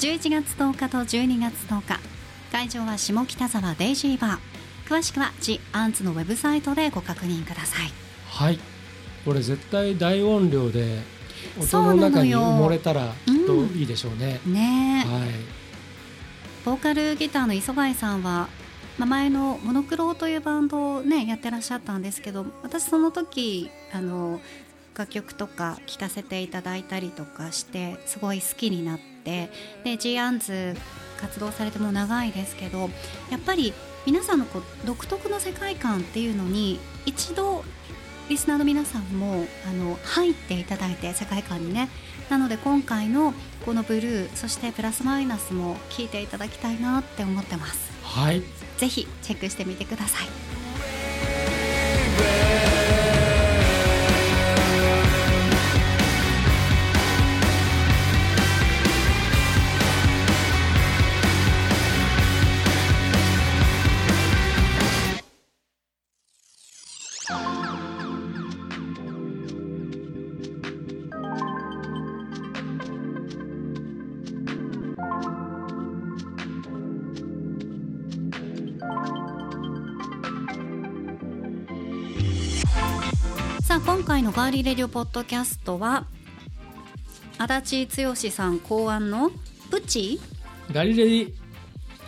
[0.00, 1.98] 11月10日と12月10日
[2.52, 4.38] 会場は下北沢デイジーバー。
[4.86, 7.90] 詳しくは G アンズのウェブサイトでご確認ください。
[8.28, 8.58] はい。
[9.24, 11.02] これ絶対大音量で
[11.58, 15.04] 音の中に埋もれたらきっといいでしょうね、うん、ね。
[15.06, 15.65] はい
[16.66, 18.48] ボーカルギターの磯貝さんは
[18.98, 24.40] ま前のモノクロというバンドをねやってらっしゃったんですけど私その時あの
[24.98, 29.48] 楽曲とか聴かせていただいたりとかしてすごい好きになって
[29.84, 30.74] で G アンズ
[31.20, 32.90] 活動されても長いですけど
[33.30, 33.72] やっぱり
[34.04, 37.62] 皆さんのこう独特の世界観っていうのに一度
[38.28, 41.88] リスナーの皆さんもあの入っていただいて世界観にね
[42.28, 43.34] なので今回の
[43.64, 47.90] このブルーそしてプラスマイナスも聴いていただきたいなって思ってます。
[48.02, 48.42] はい。
[48.78, 50.55] ぜひチェックしてみてください
[84.62, 86.06] レディオポッドキャストは
[87.38, 89.30] 足立剛さん考案の
[89.70, 90.20] プチ？
[90.72, 91.34] ガリレディ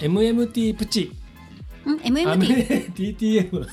[0.01, 1.13] MMT プチ。
[1.87, 3.69] ん MMT TTM MMT っ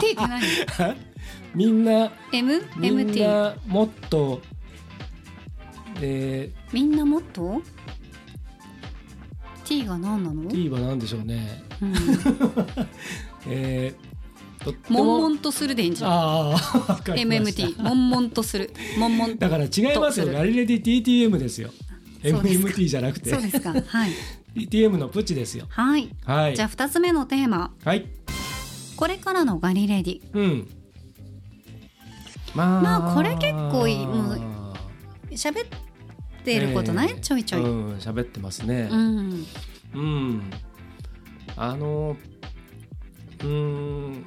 [0.00, 0.96] て何？
[1.54, 4.40] みんな MMT みんなもっと
[6.02, 7.62] えみんなもっと
[9.64, 11.62] ？T が何なの、ー、T は何でしょうね。
[11.80, 11.94] うん、
[13.48, 14.09] えー、
[14.88, 16.10] 悶々とするでいいんじゃん。
[16.10, 16.58] ああわ
[16.98, 17.62] かりました。
[17.62, 18.72] MMT 悶々とする。
[18.98, 21.70] 悶々だから違いますよガリレディ TTM ですよ。
[22.22, 23.30] MMT じゃなくて。
[23.30, 23.72] そうですか。
[23.72, 24.10] はい。
[24.54, 25.66] TTM のプチですよ。
[25.70, 26.10] はい。
[26.24, 26.56] はい。
[26.56, 27.72] じゃあ2つ目のテーマ。
[27.84, 28.06] はい。
[28.96, 30.20] これからのガリレディ。
[30.34, 30.68] うん。
[32.54, 32.82] まあ。
[32.82, 34.06] まあこれ結構いい。
[34.06, 34.40] もう
[35.30, 35.68] 喋っ
[36.44, 37.20] てることない、ええ。
[37.20, 38.88] ちょいちょい、うん喋ってますね。
[38.90, 39.46] うん。
[39.94, 40.50] うん、
[41.56, 42.16] あの
[43.42, 44.24] うん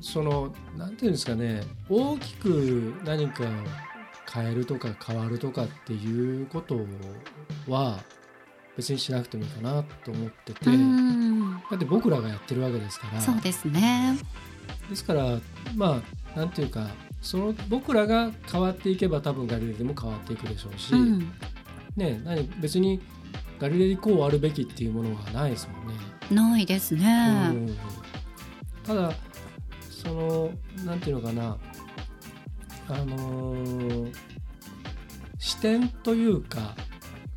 [0.00, 3.46] そのなんていうんですかね大きく何かを
[4.32, 6.78] 変えるとか変わるとかっていうこと
[7.66, 7.98] は
[8.76, 11.52] 別にしなくてもいいかなと思ってて、うん。
[11.70, 13.20] だって僕らがやってるわけですから。
[13.20, 14.16] そうですね。
[14.88, 15.38] ですから
[15.74, 16.00] ま
[16.34, 16.86] あなんていうか
[17.20, 21.32] その僕らが変わっていけば多分ガリレディも変わっていくでしょうし、うん。
[21.96, 23.00] ね何別に
[23.58, 25.94] ガリレディこうあるべきっていうものはないですもんね。
[26.30, 27.76] ないですね、うん。
[28.84, 29.12] ただ
[30.02, 30.50] その
[30.84, 31.56] なんていうのかな。
[32.88, 34.12] あのー
[35.40, 36.74] 視点というか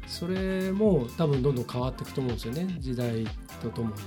[0.08, 2.76] それも多分どんどん変わっていくと思うんですよね。
[2.80, 3.26] 時代
[3.62, 4.02] とともに。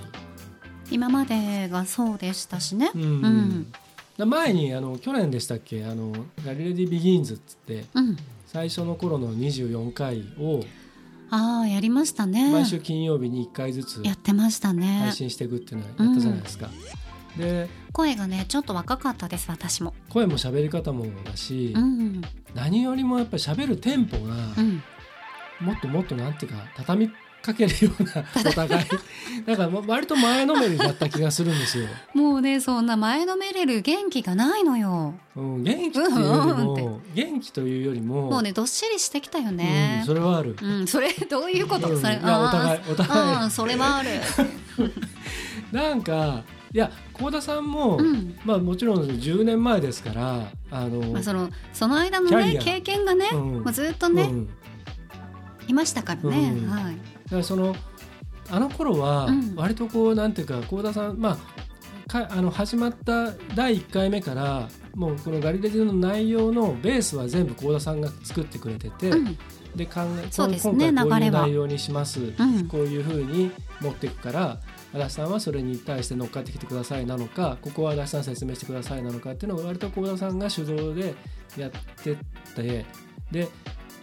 [0.90, 2.90] 今までがそうでしたしね。
[2.94, 3.02] うん。
[3.02, 3.72] うん。
[4.18, 5.84] だ前にあの去年でしたっけ？
[5.84, 6.12] あの
[6.44, 8.16] ガリレディ・ビギンズっつってうん。
[8.46, 10.60] 最初の頃の24回を
[11.30, 12.52] ああやりましたね。
[12.52, 14.98] 毎週金曜日に1回ずつやってましたね。
[15.04, 16.68] 配信していくっていうのをやったじゃないですか。
[17.38, 19.94] で声がねちょっと若かったです私も。
[20.10, 22.22] 声も喋り方もだし、うん
[22.54, 24.82] 何よりもやっぱり喋るテンポがうん。
[25.60, 28.86] もっともっとなんていうか畳みかけるようなお互い。
[29.46, 31.86] なんか割と前のめりだった気がするんですよ。
[32.14, 35.14] もうねそんな前のめれる元気がないのよ。
[35.36, 40.56] うん、元気っていうよりも、うん元気というよりももうねどっしりしてきたようんねそれはある。
[40.60, 43.42] うん、それどういうこと、うんそれお互いお互い。
[43.44, 44.08] うんそれはある。
[45.70, 46.42] なんか
[46.74, 48.36] いや幸田さんも、うん。
[48.44, 53.62] まあもちろん10年前ですからあの、まあ、そのその間のね経験がね、うん。
[53.62, 54.48] まあ、ずっとね、うん。
[55.68, 56.68] いましたからね、うん。
[56.68, 56.96] はい。
[57.26, 57.76] だからその
[58.50, 59.54] あの頃はうん。
[59.54, 69.38] 割とこうなんていうか幸田さんまあかあの始まった第1回目からもうこのガリレディの内容のベースは全部幸田さんが作ってくれてて、うん。
[69.76, 72.66] で考えそうですね今回こういう内容にします、うん。
[72.66, 74.60] こういうふうに持っていくから
[74.94, 81.14] 足立さんはそれに対して乗っかってきてくださいなのかここは足立さん説明してくださいなのかっていうのを割と幸田さんが主導で
[81.60, 82.16] やって
[82.54, 82.86] て
[83.32, 83.48] で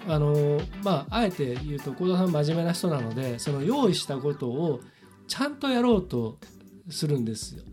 [0.07, 4.81] あのまああえて言うと幸田さん真面目な人なのでその用意したことを
[5.27, 6.39] ちゃんとやろうと
[6.89, 7.63] するんですよ。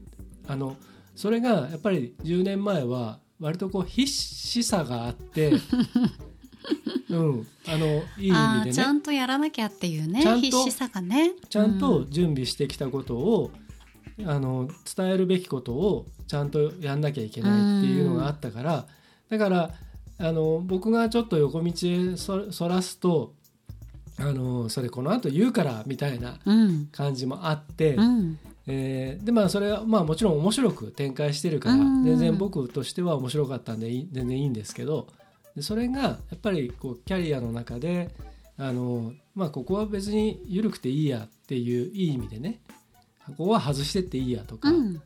[0.46, 0.76] あの
[1.16, 5.52] それがやっぱり10年前は割とこう必死さがあって
[7.10, 7.86] うん、あの
[8.18, 8.70] いい意あ味でね。
[8.70, 11.32] ーちゃんとやらなきゃっていうね必死さがね。
[11.48, 13.50] ちゃんうと準備してきたことを、
[14.26, 18.86] あの伝えるべきことをちゃんとやんなきゃいけないっていうのがあったから、
[19.30, 19.74] だから
[20.18, 23.34] あの僕がちょっと横道へそそらすと
[24.18, 26.88] あのそれこの後言うからみたいなうん。
[26.90, 28.38] 感じもあって、うん。
[28.66, 32.04] えーでまあそれはまあもちろん面白く展開してるからうん。
[32.04, 35.06] 全然僕としては面白かったんで全然いいんですけど
[35.58, 38.14] でそれがやっぱりこうキャリアの中で
[38.56, 42.60] あの、まあ、ここは別に緩くていいやっていういい意味でね
[43.26, 45.02] ここは外してっていいやとか、うん。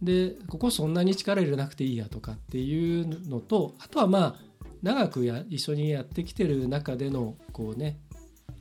[0.00, 4.34] でここそんなに力入れなくていいやとかっていうのとあとはまあ
[4.82, 7.98] 長くや一緒にやってきてる中でのこうね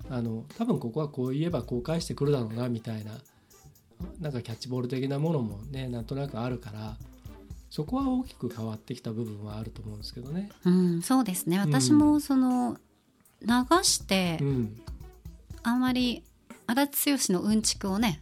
[0.09, 3.13] あの多分ここはこう言えばこう返してくるだろうなみたいな
[4.19, 6.97] なんかキャッチボール的なものもねなんとなくあるから
[7.69, 10.49] そこは大きく変わってきた部分はあると思うんですけどね。
[10.65, 11.59] うんそうですね。
[11.59, 12.77] 私もその
[13.41, 13.47] 流
[13.83, 14.81] してうん、
[15.63, 16.23] あんまり
[16.67, 18.21] 足立剛のうんちくをね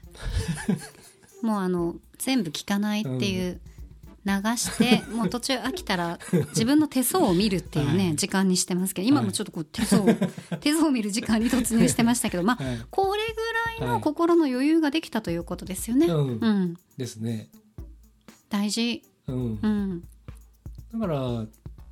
[1.41, 3.59] もうあの全部聞かないっていう、
[4.27, 8.15] 流してもう途中飽きたら自分の手相を見るっていうね、はい。
[8.17, 10.03] 時間にしてますけど今もちょっとこう手相、
[10.59, 12.85] 手相を見る時間に突入してましたけどまあはい。
[12.91, 13.23] これ
[13.79, 16.07] ぐらいの心の余裕ができたということですよね。
[16.07, 16.39] うん。
[16.39, 17.49] うん、ですね。
[18.49, 20.03] 大事、うん、うん、
[20.93, 21.45] だから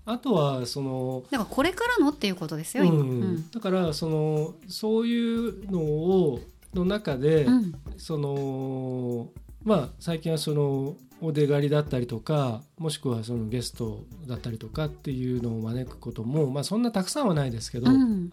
[0.08, 2.96] あとはそのだからこれからのっていうことですよ今。
[2.96, 6.40] ううんん、だからそのそういうのを
[6.76, 7.74] の中で、うん。
[7.98, 9.30] その
[9.64, 18.32] まあ最近はそのお出狩りだったりとかもしくはそのゲストだったりとかっていうのを招くことも、まあ、そんなたくさんはないですけど、うん。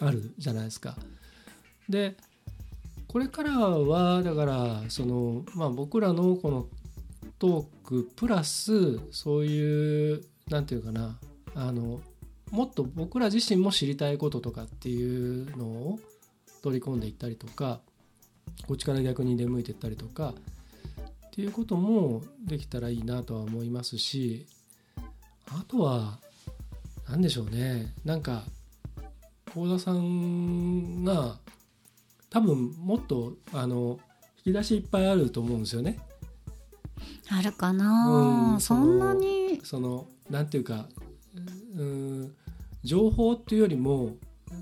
[0.00, 0.96] あるじゃないですか。
[1.88, 2.16] で
[3.06, 6.66] これからはだからその、まあ、僕らのこの
[7.38, 11.18] トークプラスそういうなんていうかな
[11.54, 12.00] あの
[12.50, 15.98] もっと僕ら自身も知りたいこととかっていうのを
[16.62, 17.80] 取り込んでいったりとか
[18.66, 20.34] こっちから逆に出向いていったりとか
[21.26, 24.46] っていうこともできたらいいなとは思いますし
[25.48, 26.18] あとは
[27.08, 28.44] 何でしょうねなんか
[29.54, 31.38] 幸田さんが
[32.30, 33.98] 多分もっとあの
[34.44, 35.98] 引き出しいっぱいあると思うんですよね。
[37.28, 39.60] あるかな、うんそんなに。
[39.64, 40.86] そのなんていうか
[41.76, 42.34] うん
[42.84, 44.16] 情報っていうよりも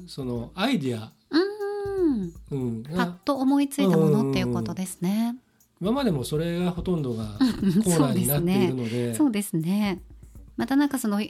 [0.07, 2.33] そのアイディア、うん。
[2.51, 5.37] うん、パッがと思いついたものっていうことですね。
[5.81, 9.15] 今までもそれがほとんどが コうんーナーになっているので。
[9.15, 10.01] そうですね。
[10.57, 11.21] またなんかその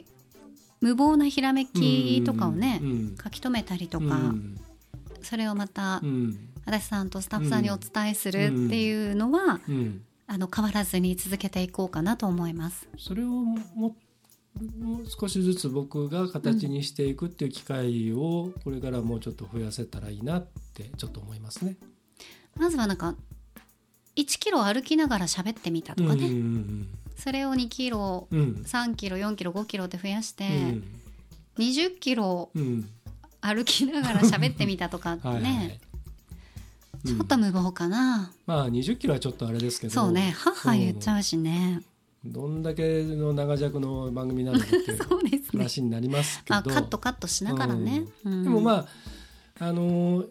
[0.81, 4.59] 無謀なひらめきとかをね、うん書き留めたりとか、うん。
[5.21, 6.37] それをまたうん。
[6.65, 12.87] 足立さんとスタッフさんにお伝えするっていうのは、うんあの変わらずに続けていこうかなと思います。
[12.97, 13.95] それをも
[14.79, 21.75] もう少しずつ僕が形にしていくっていう機会をこれからもうちょっと増やせたらいいなってちょっと思いますね。
[22.55, 23.15] まずはなんか
[24.15, 28.39] 1キロ歩きながら喋ってみたとかね、うんそれを2キロうん。
[28.39, 30.83] うん3キロ4キロ5キロって増やして、うん。
[31.57, 32.89] 20キロうん。
[33.41, 35.21] 歩きながら喋ってみたとかね。
[35.23, 35.79] はいはいはい
[37.05, 39.93] ちょっと無謀かな、まあ20キロはちょっとあれですけど。
[39.93, 40.33] そうね。
[40.37, 41.85] 母言っちゃううしね、ん。
[42.25, 45.63] どんだけの長尺の番組なのかっていう そうですね。
[45.63, 46.55] 話になりますけど。
[46.57, 48.43] あカットカットしながらね、うん。
[48.43, 48.87] でもま
[49.59, 50.27] ああのー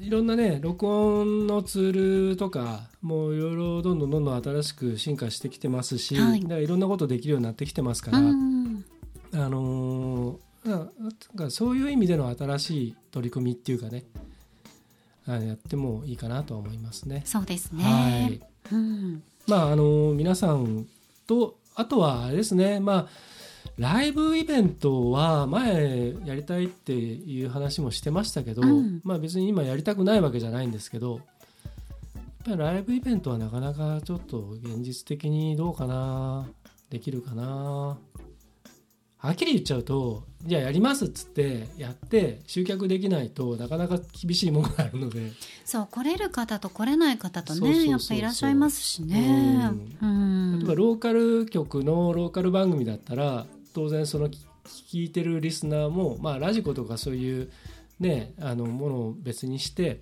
[0.00, 6.42] いろんなね録音のツールとかもういろいろどんどんどんどん新しく進化してきてますし、はい。
[6.42, 8.84] だからいろんなことできるようになってきてますから、うん
[9.32, 10.90] あのーななん
[11.36, 14.04] かそういう意味での新しい取り組みっていうかね
[15.26, 17.22] あやってもいいかなとは思いますね。
[17.24, 18.40] そうですね、はい。
[18.72, 20.86] うん、まああの皆さん
[21.26, 22.80] とあとはあれですね。
[22.80, 23.08] まあ
[23.78, 29.00] ライブイベントは前やりたいっていう話もしてましたけど、うん。
[29.02, 31.22] まあ別に今やりたくないわけじゃないんですけどやっ
[32.44, 36.46] ぱりライブイベントはなかなかちょっと現実的にどうかな
[36.90, 37.98] できるかな
[39.24, 45.32] はっきり言っちゃうとじゃあやりますっつってやって集客できないとなかなか厳しいものがあるので。
[45.64, 49.70] そう来れる方と来れない方とねやっぱいらっしゃいますしね。
[50.02, 50.58] うん。
[50.58, 54.36] 例えばローカル局のローカル番組だったら当然その聞
[54.92, 57.50] 聞いてるリスナーも、まあ、ラジコとかそういう、
[58.00, 60.00] ね、あのものを別にして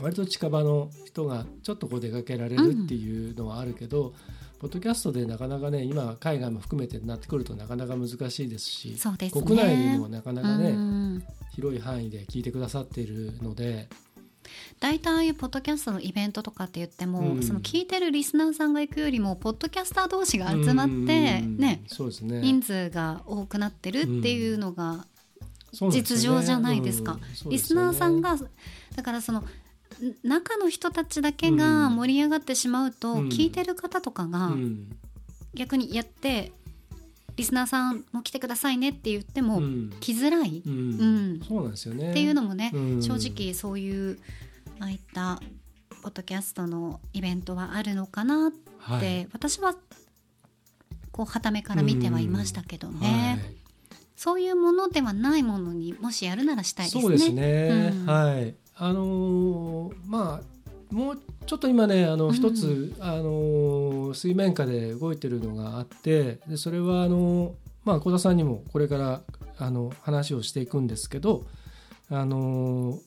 [0.00, 4.14] 割と近場の人がちょっとこう出かけられるっていうのはあるけど、
[4.60, 9.30] ポッドキャストでなかなかね今海外も含めてなってくるとなかなか難しいですしね。
[9.30, 11.24] 国内でもなかなかね、うん。
[11.54, 13.88] 広い範囲で聞いてくださっているので。
[14.78, 17.42] 大体ああいうポッドキャストのイベントとかって言っても、うん。
[17.42, 20.92] その聞いてるリスナーさんが行くよりもポッドキャスター同士が集まって
[21.42, 21.56] うん。
[21.56, 22.42] ねそうですね。
[22.42, 25.06] 人数が多くなってるっていうのが
[25.72, 27.12] 実情じゃないですか。
[27.12, 27.20] うん。
[27.34, 27.56] すよね。
[27.56, 28.36] リスナーさんが
[28.94, 29.44] だからそのん
[30.22, 33.28] 中の人たちだけが盛り上がってしまうと、うん。
[33.28, 34.96] 聞いてる方とかがうん。
[35.54, 36.52] 逆にやって、
[37.36, 39.90] リスナーさんも来てくださいねって言っても、うん。
[40.00, 40.72] 来づらい、うん。
[40.72, 40.76] う
[41.36, 41.40] ん。
[41.46, 42.10] そうなんですよね。
[42.10, 43.02] っていうのもね、うん。
[43.02, 44.18] 正直そういう
[44.78, 45.40] ああいった
[46.02, 49.28] ポッドキャストのイベントはあるのかなって、はい。
[49.32, 49.74] 私は
[51.12, 53.56] こう傍目から見てはいましたけどね、はい。
[54.16, 57.02] そういうものではないものにもしやるならしたいですね。
[57.02, 58.06] そうですね、うん。
[58.06, 62.32] はいあのーまあもうちょっと今ねあのうん。
[62.32, 67.52] 一つ、あのー水面下で動いてるのがあってでそれはあのー
[67.84, 69.22] まあ小田さんにもこれから
[69.58, 71.44] あの話をしていくんですけど
[72.10, 72.98] あのー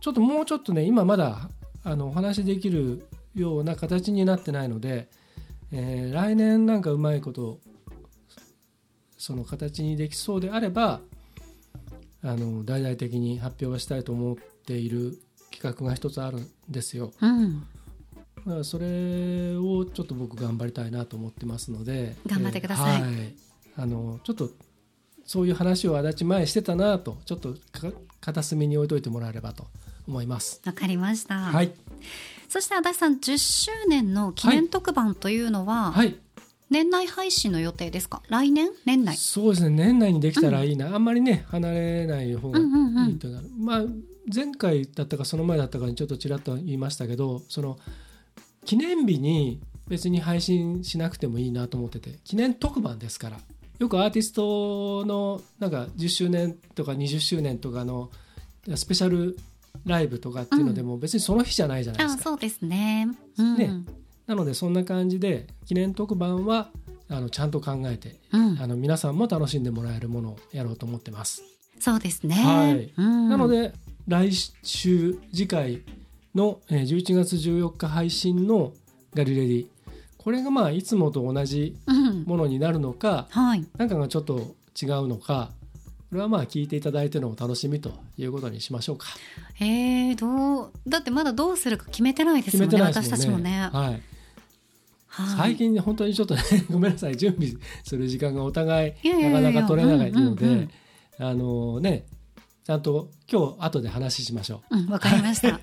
[0.00, 1.48] ちょっともうちょっとね今まだ
[1.82, 5.08] あのお話しできるような形になってないので、
[5.72, 7.58] えー来年なんかうまいこと
[9.18, 11.00] その形にできそうであれば
[12.22, 15.18] あの大々的に発表はしたいと思っている
[15.50, 17.12] 企画が一つあるんですよ。
[17.20, 17.60] うん、
[18.44, 23.00] だからそれをちょっと僕頑張りたいなと思ってますので頑張ってください。
[23.00, 23.34] えーはい。
[23.78, 24.50] あのちょっと
[25.26, 29.66] そういう話を足立前してたなとちょっとか片隅に置いといてもらえればと
[30.08, 30.62] 思います。
[30.64, 31.34] わかりました。
[31.34, 31.72] はい、
[32.48, 36.16] そして足立さん10周年の記念特番というのは、はい、
[36.70, 38.22] 年内配信の予定ですか？
[38.28, 38.70] 来年？
[38.84, 39.16] 年内？
[39.16, 39.84] そうですね。
[39.84, 42.62] 年内にできたらいいな、あんまりね離れない方がい
[43.10, 43.84] いというか、まあ
[44.32, 47.78] 前回だったかその前だったかにちょっとちらっと言いましたけどその
[48.64, 53.38] 記念日に別に配信しなくてもいいなと思ってて記念特番ですから
[53.78, 58.10] よくアーティストのなんか10周年とか20周年とかの
[58.74, 59.36] スペシャル
[59.84, 62.20] ライブとかっていうのでも別にその日じゃないじゃないですか。
[62.22, 63.08] あそうですね。
[63.38, 63.70] うん、ね
[64.26, 66.70] なのでそんな感じで記念特番は
[67.08, 71.42] あのちゃんと考えてうんあの皆さんも楽しんでもらえるものをやろうと思ってます。
[71.78, 72.34] そうですね。
[72.34, 73.74] はいうんなので
[74.08, 75.82] 来週次回
[76.34, 78.72] のえー11月14日配信の
[79.14, 79.66] ガリレディ
[80.16, 83.64] これがまあいつもと同じうん、ものになるのかはい。
[83.76, 85.50] なんかがちょっと違うのか
[86.10, 89.06] これはまあ聞いていただいてのお楽しみということにしましょうか。
[89.60, 93.02] えー、どうだってまだどうするか決めてないです決めもんねね。
[93.02, 93.70] 私たちもね。
[93.72, 94.02] はい、はい
[95.36, 97.48] 最近ね本当にちょっとね ごめんなさい準備
[97.82, 100.70] する時間がお互いなかなか取れないので、うんうんうん
[101.18, 102.04] あのね
[102.66, 105.60] ちゃんと今日後で話しましょうん、わかりました。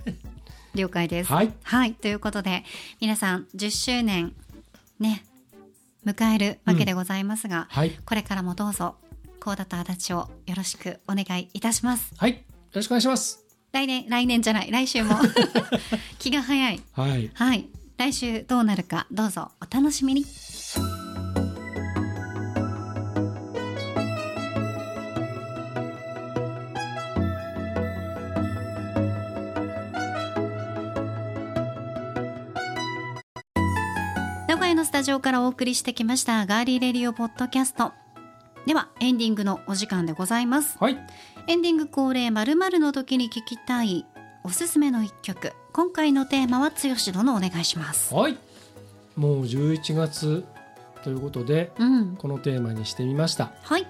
[0.74, 1.34] 了解です。
[1.34, 2.64] はいはい、ということで
[3.02, 4.34] 皆さん10周年
[5.02, 5.26] ね
[6.06, 7.76] 迎えるわけでございますが、う。
[7.76, 8.96] はいこれからもどうぞ
[9.42, 12.14] 高田と足立をよろしくお願いいたします。
[12.16, 12.38] はいよ
[12.72, 13.44] ろしくお願いします。
[13.74, 15.16] 来年来年じゃない来週も
[16.20, 16.82] 気が早い。
[16.94, 20.26] はいはい、来週どうなるかどうぞお楽しみに。
[34.94, 37.94] タジオからお送りしてきましたガーリーレディオポッドキャスト。
[38.68, 40.78] ではエンディングのお時間でございます。
[40.80, 41.00] はい。
[41.48, 44.06] エンディング恒例まるの時に聞きたい
[44.44, 45.54] おすすめの一曲。
[45.74, 48.14] 今回のテーマは剛殿お願いします。
[48.14, 48.38] はい。
[49.16, 50.46] もう11月
[51.04, 52.16] ということでうん。
[52.16, 53.52] このテーマにしてみました。
[53.64, 53.88] はい。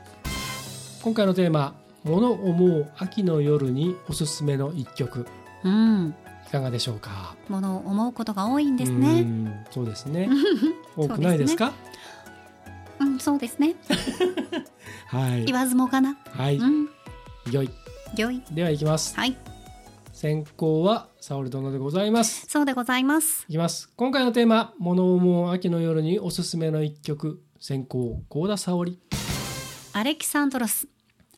[1.02, 1.76] 今回のテーマ
[2.06, 5.28] 「物思う秋の夜におすすめの一曲。
[5.66, 6.23] うん」い
[6.54, 7.36] かがでしょうか？
[7.50, 10.30] ものを思うことが多いんですうねんそうですね。
[10.96, 11.74] 多くないですか？
[13.00, 13.76] うんそうですね。
[15.08, 15.46] はい。
[15.46, 16.16] 言わずもがな。
[16.30, 16.58] はい。
[16.58, 16.90] うん。
[17.52, 17.70] よい。
[18.16, 18.42] よい。
[18.52, 19.16] ではいきます。
[19.16, 19.36] はい。
[20.14, 22.46] 先行は沙織殿でございます。
[22.48, 23.46] そうでございます。
[23.50, 23.90] いきます。
[23.96, 29.00] 今回のテーマ「物思う秋の夜におすすめの一曲」先行幸田沙織。
[29.94, 30.88] アレキサンドロス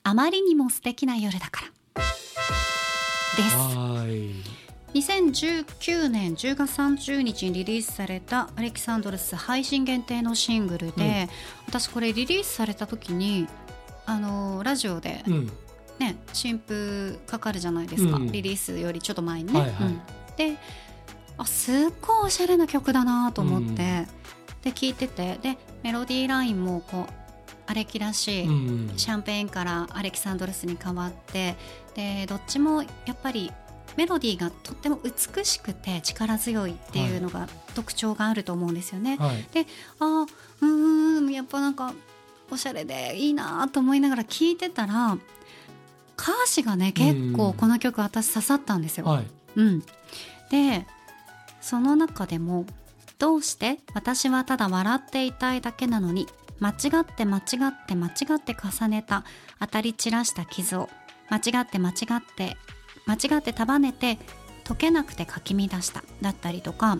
[0.04, 1.68] あまりにも素敵な夜だから。
[3.38, 3.56] です。
[3.56, 4.65] はい
[4.96, 11.28] 2019年10月30日にリリースされたアレキサンドロス配信限定のシングルで、
[11.68, 13.46] 私これリリースされた時に
[14.06, 15.52] あのラジオでうん。
[16.00, 18.32] ね新譜かかるじゃないですか、うん。
[18.32, 19.60] リリースよりちょっと前にね。
[19.60, 19.88] はいはい。
[19.88, 20.02] うん。
[20.38, 20.58] で
[21.38, 23.76] あすっごいおしゃれな曲だなと思って、うん。
[23.76, 27.14] で聴いててでメロディーラインもこう
[27.68, 28.52] アレキらしい、う
[28.94, 28.94] ん。
[28.96, 31.58] シャンペーンからアレキサンドロスに変わって
[31.96, 33.52] でどっちもやっぱり
[33.98, 39.18] メロディーがとっても美しくて力強いっていうのが特徴があると思うんですよね。
[39.18, 39.46] はい。
[40.00, 40.28] あー
[40.62, 41.94] うーんやっぱなんか
[42.52, 45.18] おしゃれでいいなと思いながら聴いてたら
[46.18, 49.06] 歌詞がね結構この曲私刺さったんですよ。
[49.06, 49.28] はい。
[49.56, 49.80] うん、
[50.52, 50.86] で
[51.62, 52.66] その中でも
[53.18, 56.28] 「どうして私はただ笑っていたいだけなのに
[56.60, 59.24] 間違って間違って間違って重ねた
[59.60, 60.90] 当たり散らした傷を
[61.30, 62.58] 間違って間違って
[63.06, 64.18] 間違って束ねて
[64.64, 66.98] 解けなくてかき乱しただったりとか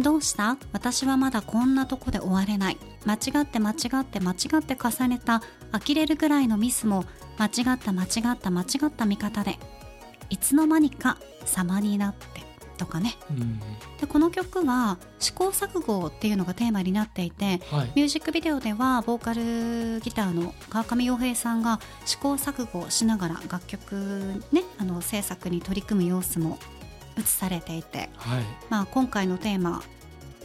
[0.00, 0.56] どうした？
[0.72, 2.78] 私はまだこんなとこで終われない。
[3.04, 5.40] 間違って間違って間違って重ねた
[5.72, 7.04] 呆れるぐらいのミスも
[7.36, 9.58] 間違った間違った間違った見方で
[10.30, 12.37] いつの間にか様になって
[12.78, 13.16] とかね。
[13.30, 13.60] うん。
[14.00, 17.92] でこの曲は試行錯誤っていうのがテーマになっていてはい。
[17.94, 26.58] ミュージックビデオではボーカルギターの川上洋平さんが試行錯誤をしながら楽曲ねあの制作に取り組む様子も
[27.18, 28.42] 映されていて、はい。
[28.70, 29.82] まあ、今回のテーマ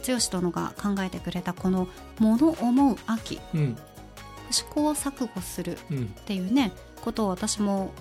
[0.06, 3.40] 剛殿が考えてくれたこの「物思う秋。
[3.54, 3.76] うん」
[4.50, 6.02] 試行錯誤するうん。
[6.20, 7.92] っていうねことを私も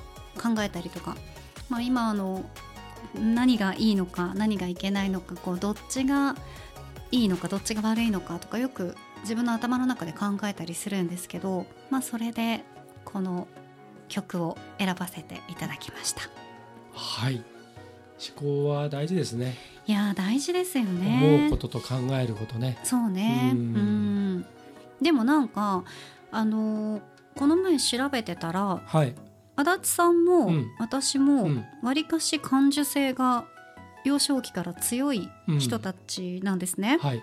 [0.42, 1.16] 考えたりとか、
[1.70, 2.44] まあ、今あの
[3.16, 6.36] 何がいいのか何がいけないのかこうどっちが
[7.12, 12.64] いいのかどっちが悪いのかとかよく自分の頭の中で考えたりするんですけど、まあ、それで
[13.06, 13.48] この
[14.10, 16.22] 曲を選ばせていただきました。
[16.94, 17.44] はい。
[18.36, 19.56] 思考は大事ですね。
[19.86, 22.78] いやー大事ですよ思ねうことと考えることね。
[22.84, 23.52] そうね。
[23.54, 24.46] ううんん。
[25.02, 25.84] でもなんか
[26.32, 27.02] あのー
[27.36, 29.16] この前調べてたらはい
[29.56, 30.72] 足立さんも、うん。
[30.80, 31.66] 私もうん。
[31.82, 33.46] わりかし感受性が
[34.04, 35.30] 幼少期から強い
[35.60, 36.98] 人たちなんですね。
[37.02, 37.22] はい。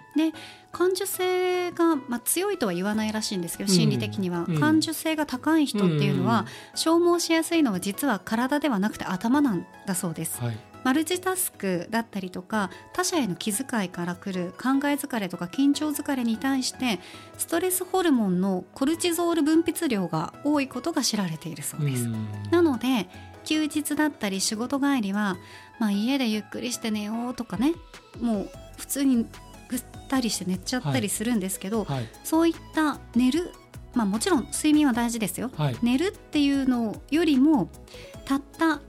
[0.73, 3.77] 感受性が、まあ、強いとは言わないらしいんですけどうん。
[3.77, 4.61] 心理的には、うん。
[4.61, 10.41] 感受性が高い人っていうのは、消耗しやすいのは実は体ではなくて頭なんだそうです。
[10.41, 17.01] はいマルチタスクだったりとか他者への気遣いからくる考え疲れとか緊張疲れに対して
[17.39, 22.05] ストレスホルモンのコルチゾール分泌量が多いことが知られているそうです。
[22.05, 22.29] うん。
[22.51, 23.09] なので
[23.45, 25.37] 休日だったり仕事帰りは、
[25.79, 27.73] まあ、家でゆっくりして寝ようとかね
[28.21, 29.27] もう普通に
[29.69, 32.09] ぐったりして寝ちゃったりするんですけど、はい。
[32.25, 33.53] そういった寝る、
[33.95, 35.51] まあ、もちろん睡眠は大事ですよ。
[35.57, 35.77] はい。
[35.83, 37.71] 寝るっていうのよりも
[38.25, 38.81] たった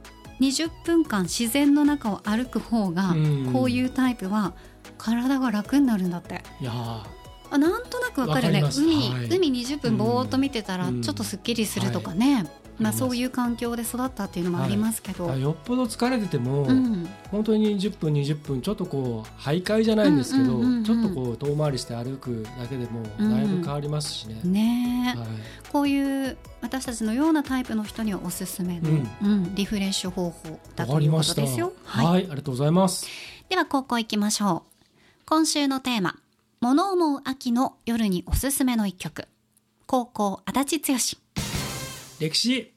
[0.41, 3.49] 20分間自然の中を歩く方がうん。
[3.53, 4.53] こういうタイプは
[4.97, 6.41] 体が楽になるんだって。
[6.59, 7.20] いやー
[7.51, 8.63] あなんとなくわかるね。
[8.63, 9.37] 海、はい。
[9.37, 11.01] 海20分ぼーっと見てたらうん。
[11.01, 12.99] ちょっとすっきりするとかね、まあ、ります。
[12.99, 20.83] そういう環境で育ったっていうのもありますけど、だからよっぽど疲れてても、うん、本当に10分20分ちょっとこう徘徊じゃないんですけど、うんうんうんうん。
[20.85, 24.39] ちょっとこう遠回りして歩くだけでもだいぶ変わりますしね。
[24.43, 25.27] ねえ、はい。
[25.71, 29.09] こういう私たちのようなタイプの人にはおすすめの、うん。
[29.23, 31.21] うんリフレッシュ方法だわというこ。
[31.23, 31.73] とですよ。
[31.83, 33.05] はい、はい、ありがとうございます。
[33.49, 34.71] では高校行きましょう。
[35.25, 36.17] 今週のテーマ
[36.63, 39.27] 「物思う秋の夜におすすめの一曲」
[39.87, 40.97] 高校足立剛。
[42.19, 42.71] 歴史。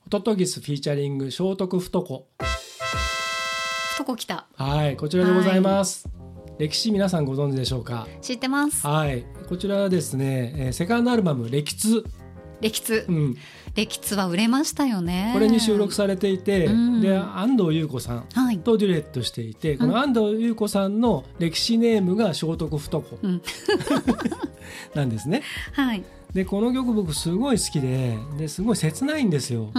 [0.00, 2.26] ホトトギスフィーチャリング聖徳太子。
[3.96, 4.48] とこ来た。
[4.56, 6.08] はい、こちらでございます。
[6.58, 8.08] 歴史皆さんご存知でしょうか？
[8.20, 8.84] 知ってます。
[8.84, 12.04] はい、こちらはですね、えーセカンドアルバム歴通、
[12.60, 13.06] 歴通。
[13.08, 13.36] うん、
[13.74, 15.30] 歴通は売れましたよね。
[15.32, 17.00] これに収録されていて、うん。
[17.00, 18.58] で安藤優子さんはい。
[18.58, 23.42] とデュエットしていて、この安藤優子さんの歴史ネームが聖徳太子うん。
[24.94, 25.42] なんですね。
[25.72, 26.02] はい。
[26.32, 29.72] でこの曲僕すごい好きでですごい切ないんですよ。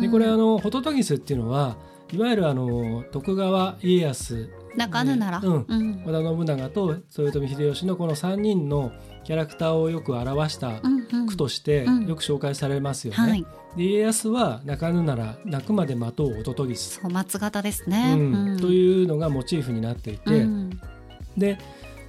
[0.00, 1.76] でこれあのホトトギスっていうのは
[2.12, 5.64] いわゆるあの徳川家康泣かぬなら、うん。
[5.66, 6.02] うん。
[6.04, 8.92] 織田信長と豊臣秀吉のこの3人の
[9.26, 11.26] キャラクターをよく表したうんうん。
[11.26, 12.06] 句としてうん。
[12.06, 13.18] よく紹介されますよね。
[13.18, 13.46] はい。
[13.76, 18.56] で家康は泣かぬなら泣くまで待とうホトトギス、そう松型ですね、うん。
[18.60, 20.70] とういうのがモチーフになっていて、ん。
[21.36, 21.58] で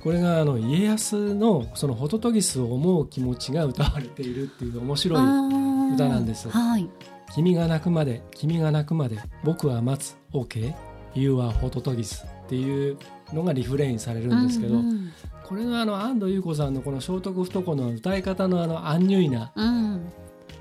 [0.03, 6.88] これがあの家康のそのホトトギスを思う気持ちが歌われているっていう面白いあ歌なんですはい
[7.34, 10.15] 「君が泣くまで君が泣くまで僕は待つ。
[10.34, 10.74] OK
[11.15, 12.97] You are ホトトギス」っていう
[13.33, 15.11] のがリフレインされるんですけど、うん
[15.47, 20.11] これのあの安藤優子さんのこの聖徳太子の歌い方のあのアンニュイなうん。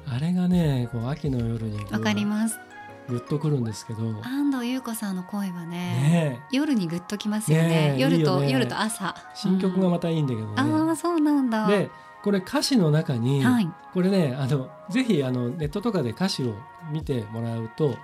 [0.06, 2.56] あれがねこう秋の夜にわかります。
[3.08, 6.56] グッとくるんですけどね安藤優子さんの声はねえ。
[6.56, 7.68] 夜にグッときますよね。
[7.68, 8.48] ねえ夜とね。
[8.48, 9.16] 夜と朝。
[9.34, 10.54] 新曲がまた、たいいんだけどね。
[10.56, 11.66] ああそうなんだ。
[11.66, 11.90] で
[12.22, 13.68] これ歌詞の中に、はい。
[13.92, 16.54] これねあのぜひあのネットとかで歌詞を
[16.92, 17.96] 見てもらうと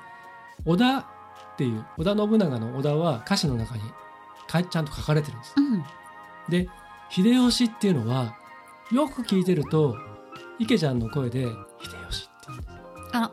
[0.65, 1.07] 織田
[1.53, 3.83] っていう織田信長の織田は歌詞の中に
[4.49, 5.55] かちゃんと書かれてるんです。
[5.57, 5.85] うん。
[6.49, 6.69] で
[7.11, 8.35] 秀吉っていうのは
[8.91, 9.97] よく聞いてると
[10.59, 11.47] 池ちゃんの声で
[11.81, 12.73] 「秀吉」って言うんです
[13.13, 13.31] あら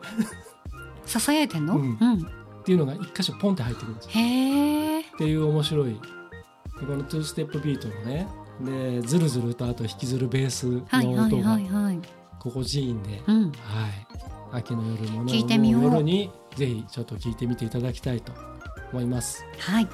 [1.04, 1.88] ささやいてんの、ううん。
[1.92, 2.26] ん
[2.60, 4.10] っていうのが一箇所ポンって入ってくるんですよ。
[4.12, 6.00] へえっていう面白いで
[6.86, 8.28] この2ステップビートのね
[8.60, 12.00] でズルズルとあと引きずるベースのはいはい音がはいはい。
[12.38, 13.44] 心地いいんで、うん。
[13.44, 13.52] はい、
[14.52, 15.34] 秋の夜もの
[15.88, 18.32] 夜にぜひちょっと聞いてみていただきたいと
[18.92, 19.44] 思います。
[19.58, 19.88] はい。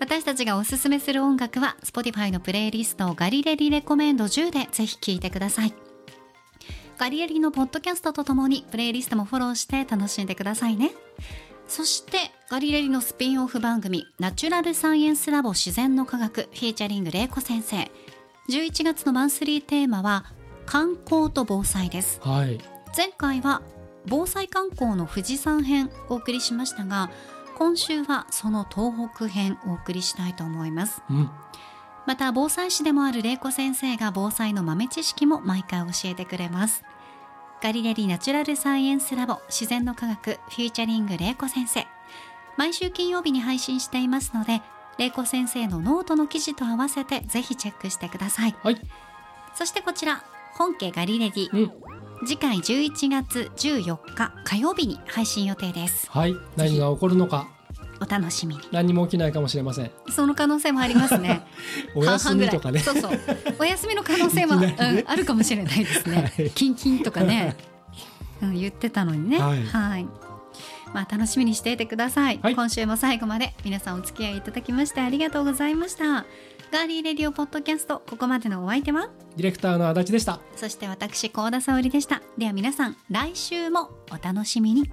[0.00, 5.74] 私たちがおすすめする音楽は Spotify のプレイリストガリレリレコメンド10でぜひ聴いてください。
[6.98, 10.92] ガリレリのポッドキャストとともにプレイリストもフォローして楽しんでくださいね。
[11.66, 17.90] そしてガリレリのスピンオフ番組ナチュラルサイエンスラボ自然の科学フィーチャリング玲子先生。
[18.50, 20.26] 11月のマンスリーテーマは
[20.66, 22.20] 観光と防災です。
[22.22, 22.58] はい。
[22.96, 23.62] 前回は
[24.06, 27.10] 防災観光の富士山編お送りしましたが
[27.56, 31.02] 今週はその東北編お送りしたいと思います。
[31.08, 31.30] うん。
[32.06, 36.84] また防災士でもある玲子先生が防災の豆知識も毎回教えてくれます。
[37.62, 41.86] ガリレディナチュラルサイエンスラボ自然の科学 featuring 玲子先生。
[42.56, 44.62] 毎週金曜日に配信していますので
[44.98, 48.56] 玲子先生のノートの記事と合わせてぜひチェックしてください。
[48.62, 48.80] はい。
[49.54, 50.24] そしてこちら
[50.54, 51.50] 本家ガリレディ。
[51.52, 51.72] うん
[52.20, 56.10] 次回11月14日火曜日に配信予定です。
[56.10, 56.36] はい。
[56.56, 57.48] 何が起こるのか。
[58.00, 58.62] お楽しみに。
[58.72, 59.90] 何にも起きないかもしれません。
[60.10, 61.46] その可能性もありますね。
[61.94, 62.80] お休みとかね。
[62.80, 63.20] そうそう。
[63.58, 65.02] お休みの可能性も、 いきなりね。
[65.02, 66.50] うん、あるかもしれないですね、 はい。
[66.50, 67.56] キンキンとかね、
[68.42, 69.38] うん、言ってたのにね。
[69.38, 70.06] はい。
[70.92, 72.54] まあ楽しみにしていてください、はい。
[72.54, 76.24] 今週も最後まで皆さんお付き合いいただきましてありがとうございました
[76.74, 79.08] ガーリーレディオポッドキャストここまでのお相手は？
[79.36, 80.40] ディレクターの足立でした。
[80.56, 82.20] そして私高田沙織でした。
[82.36, 84.90] では皆さん来週もお楽しみに。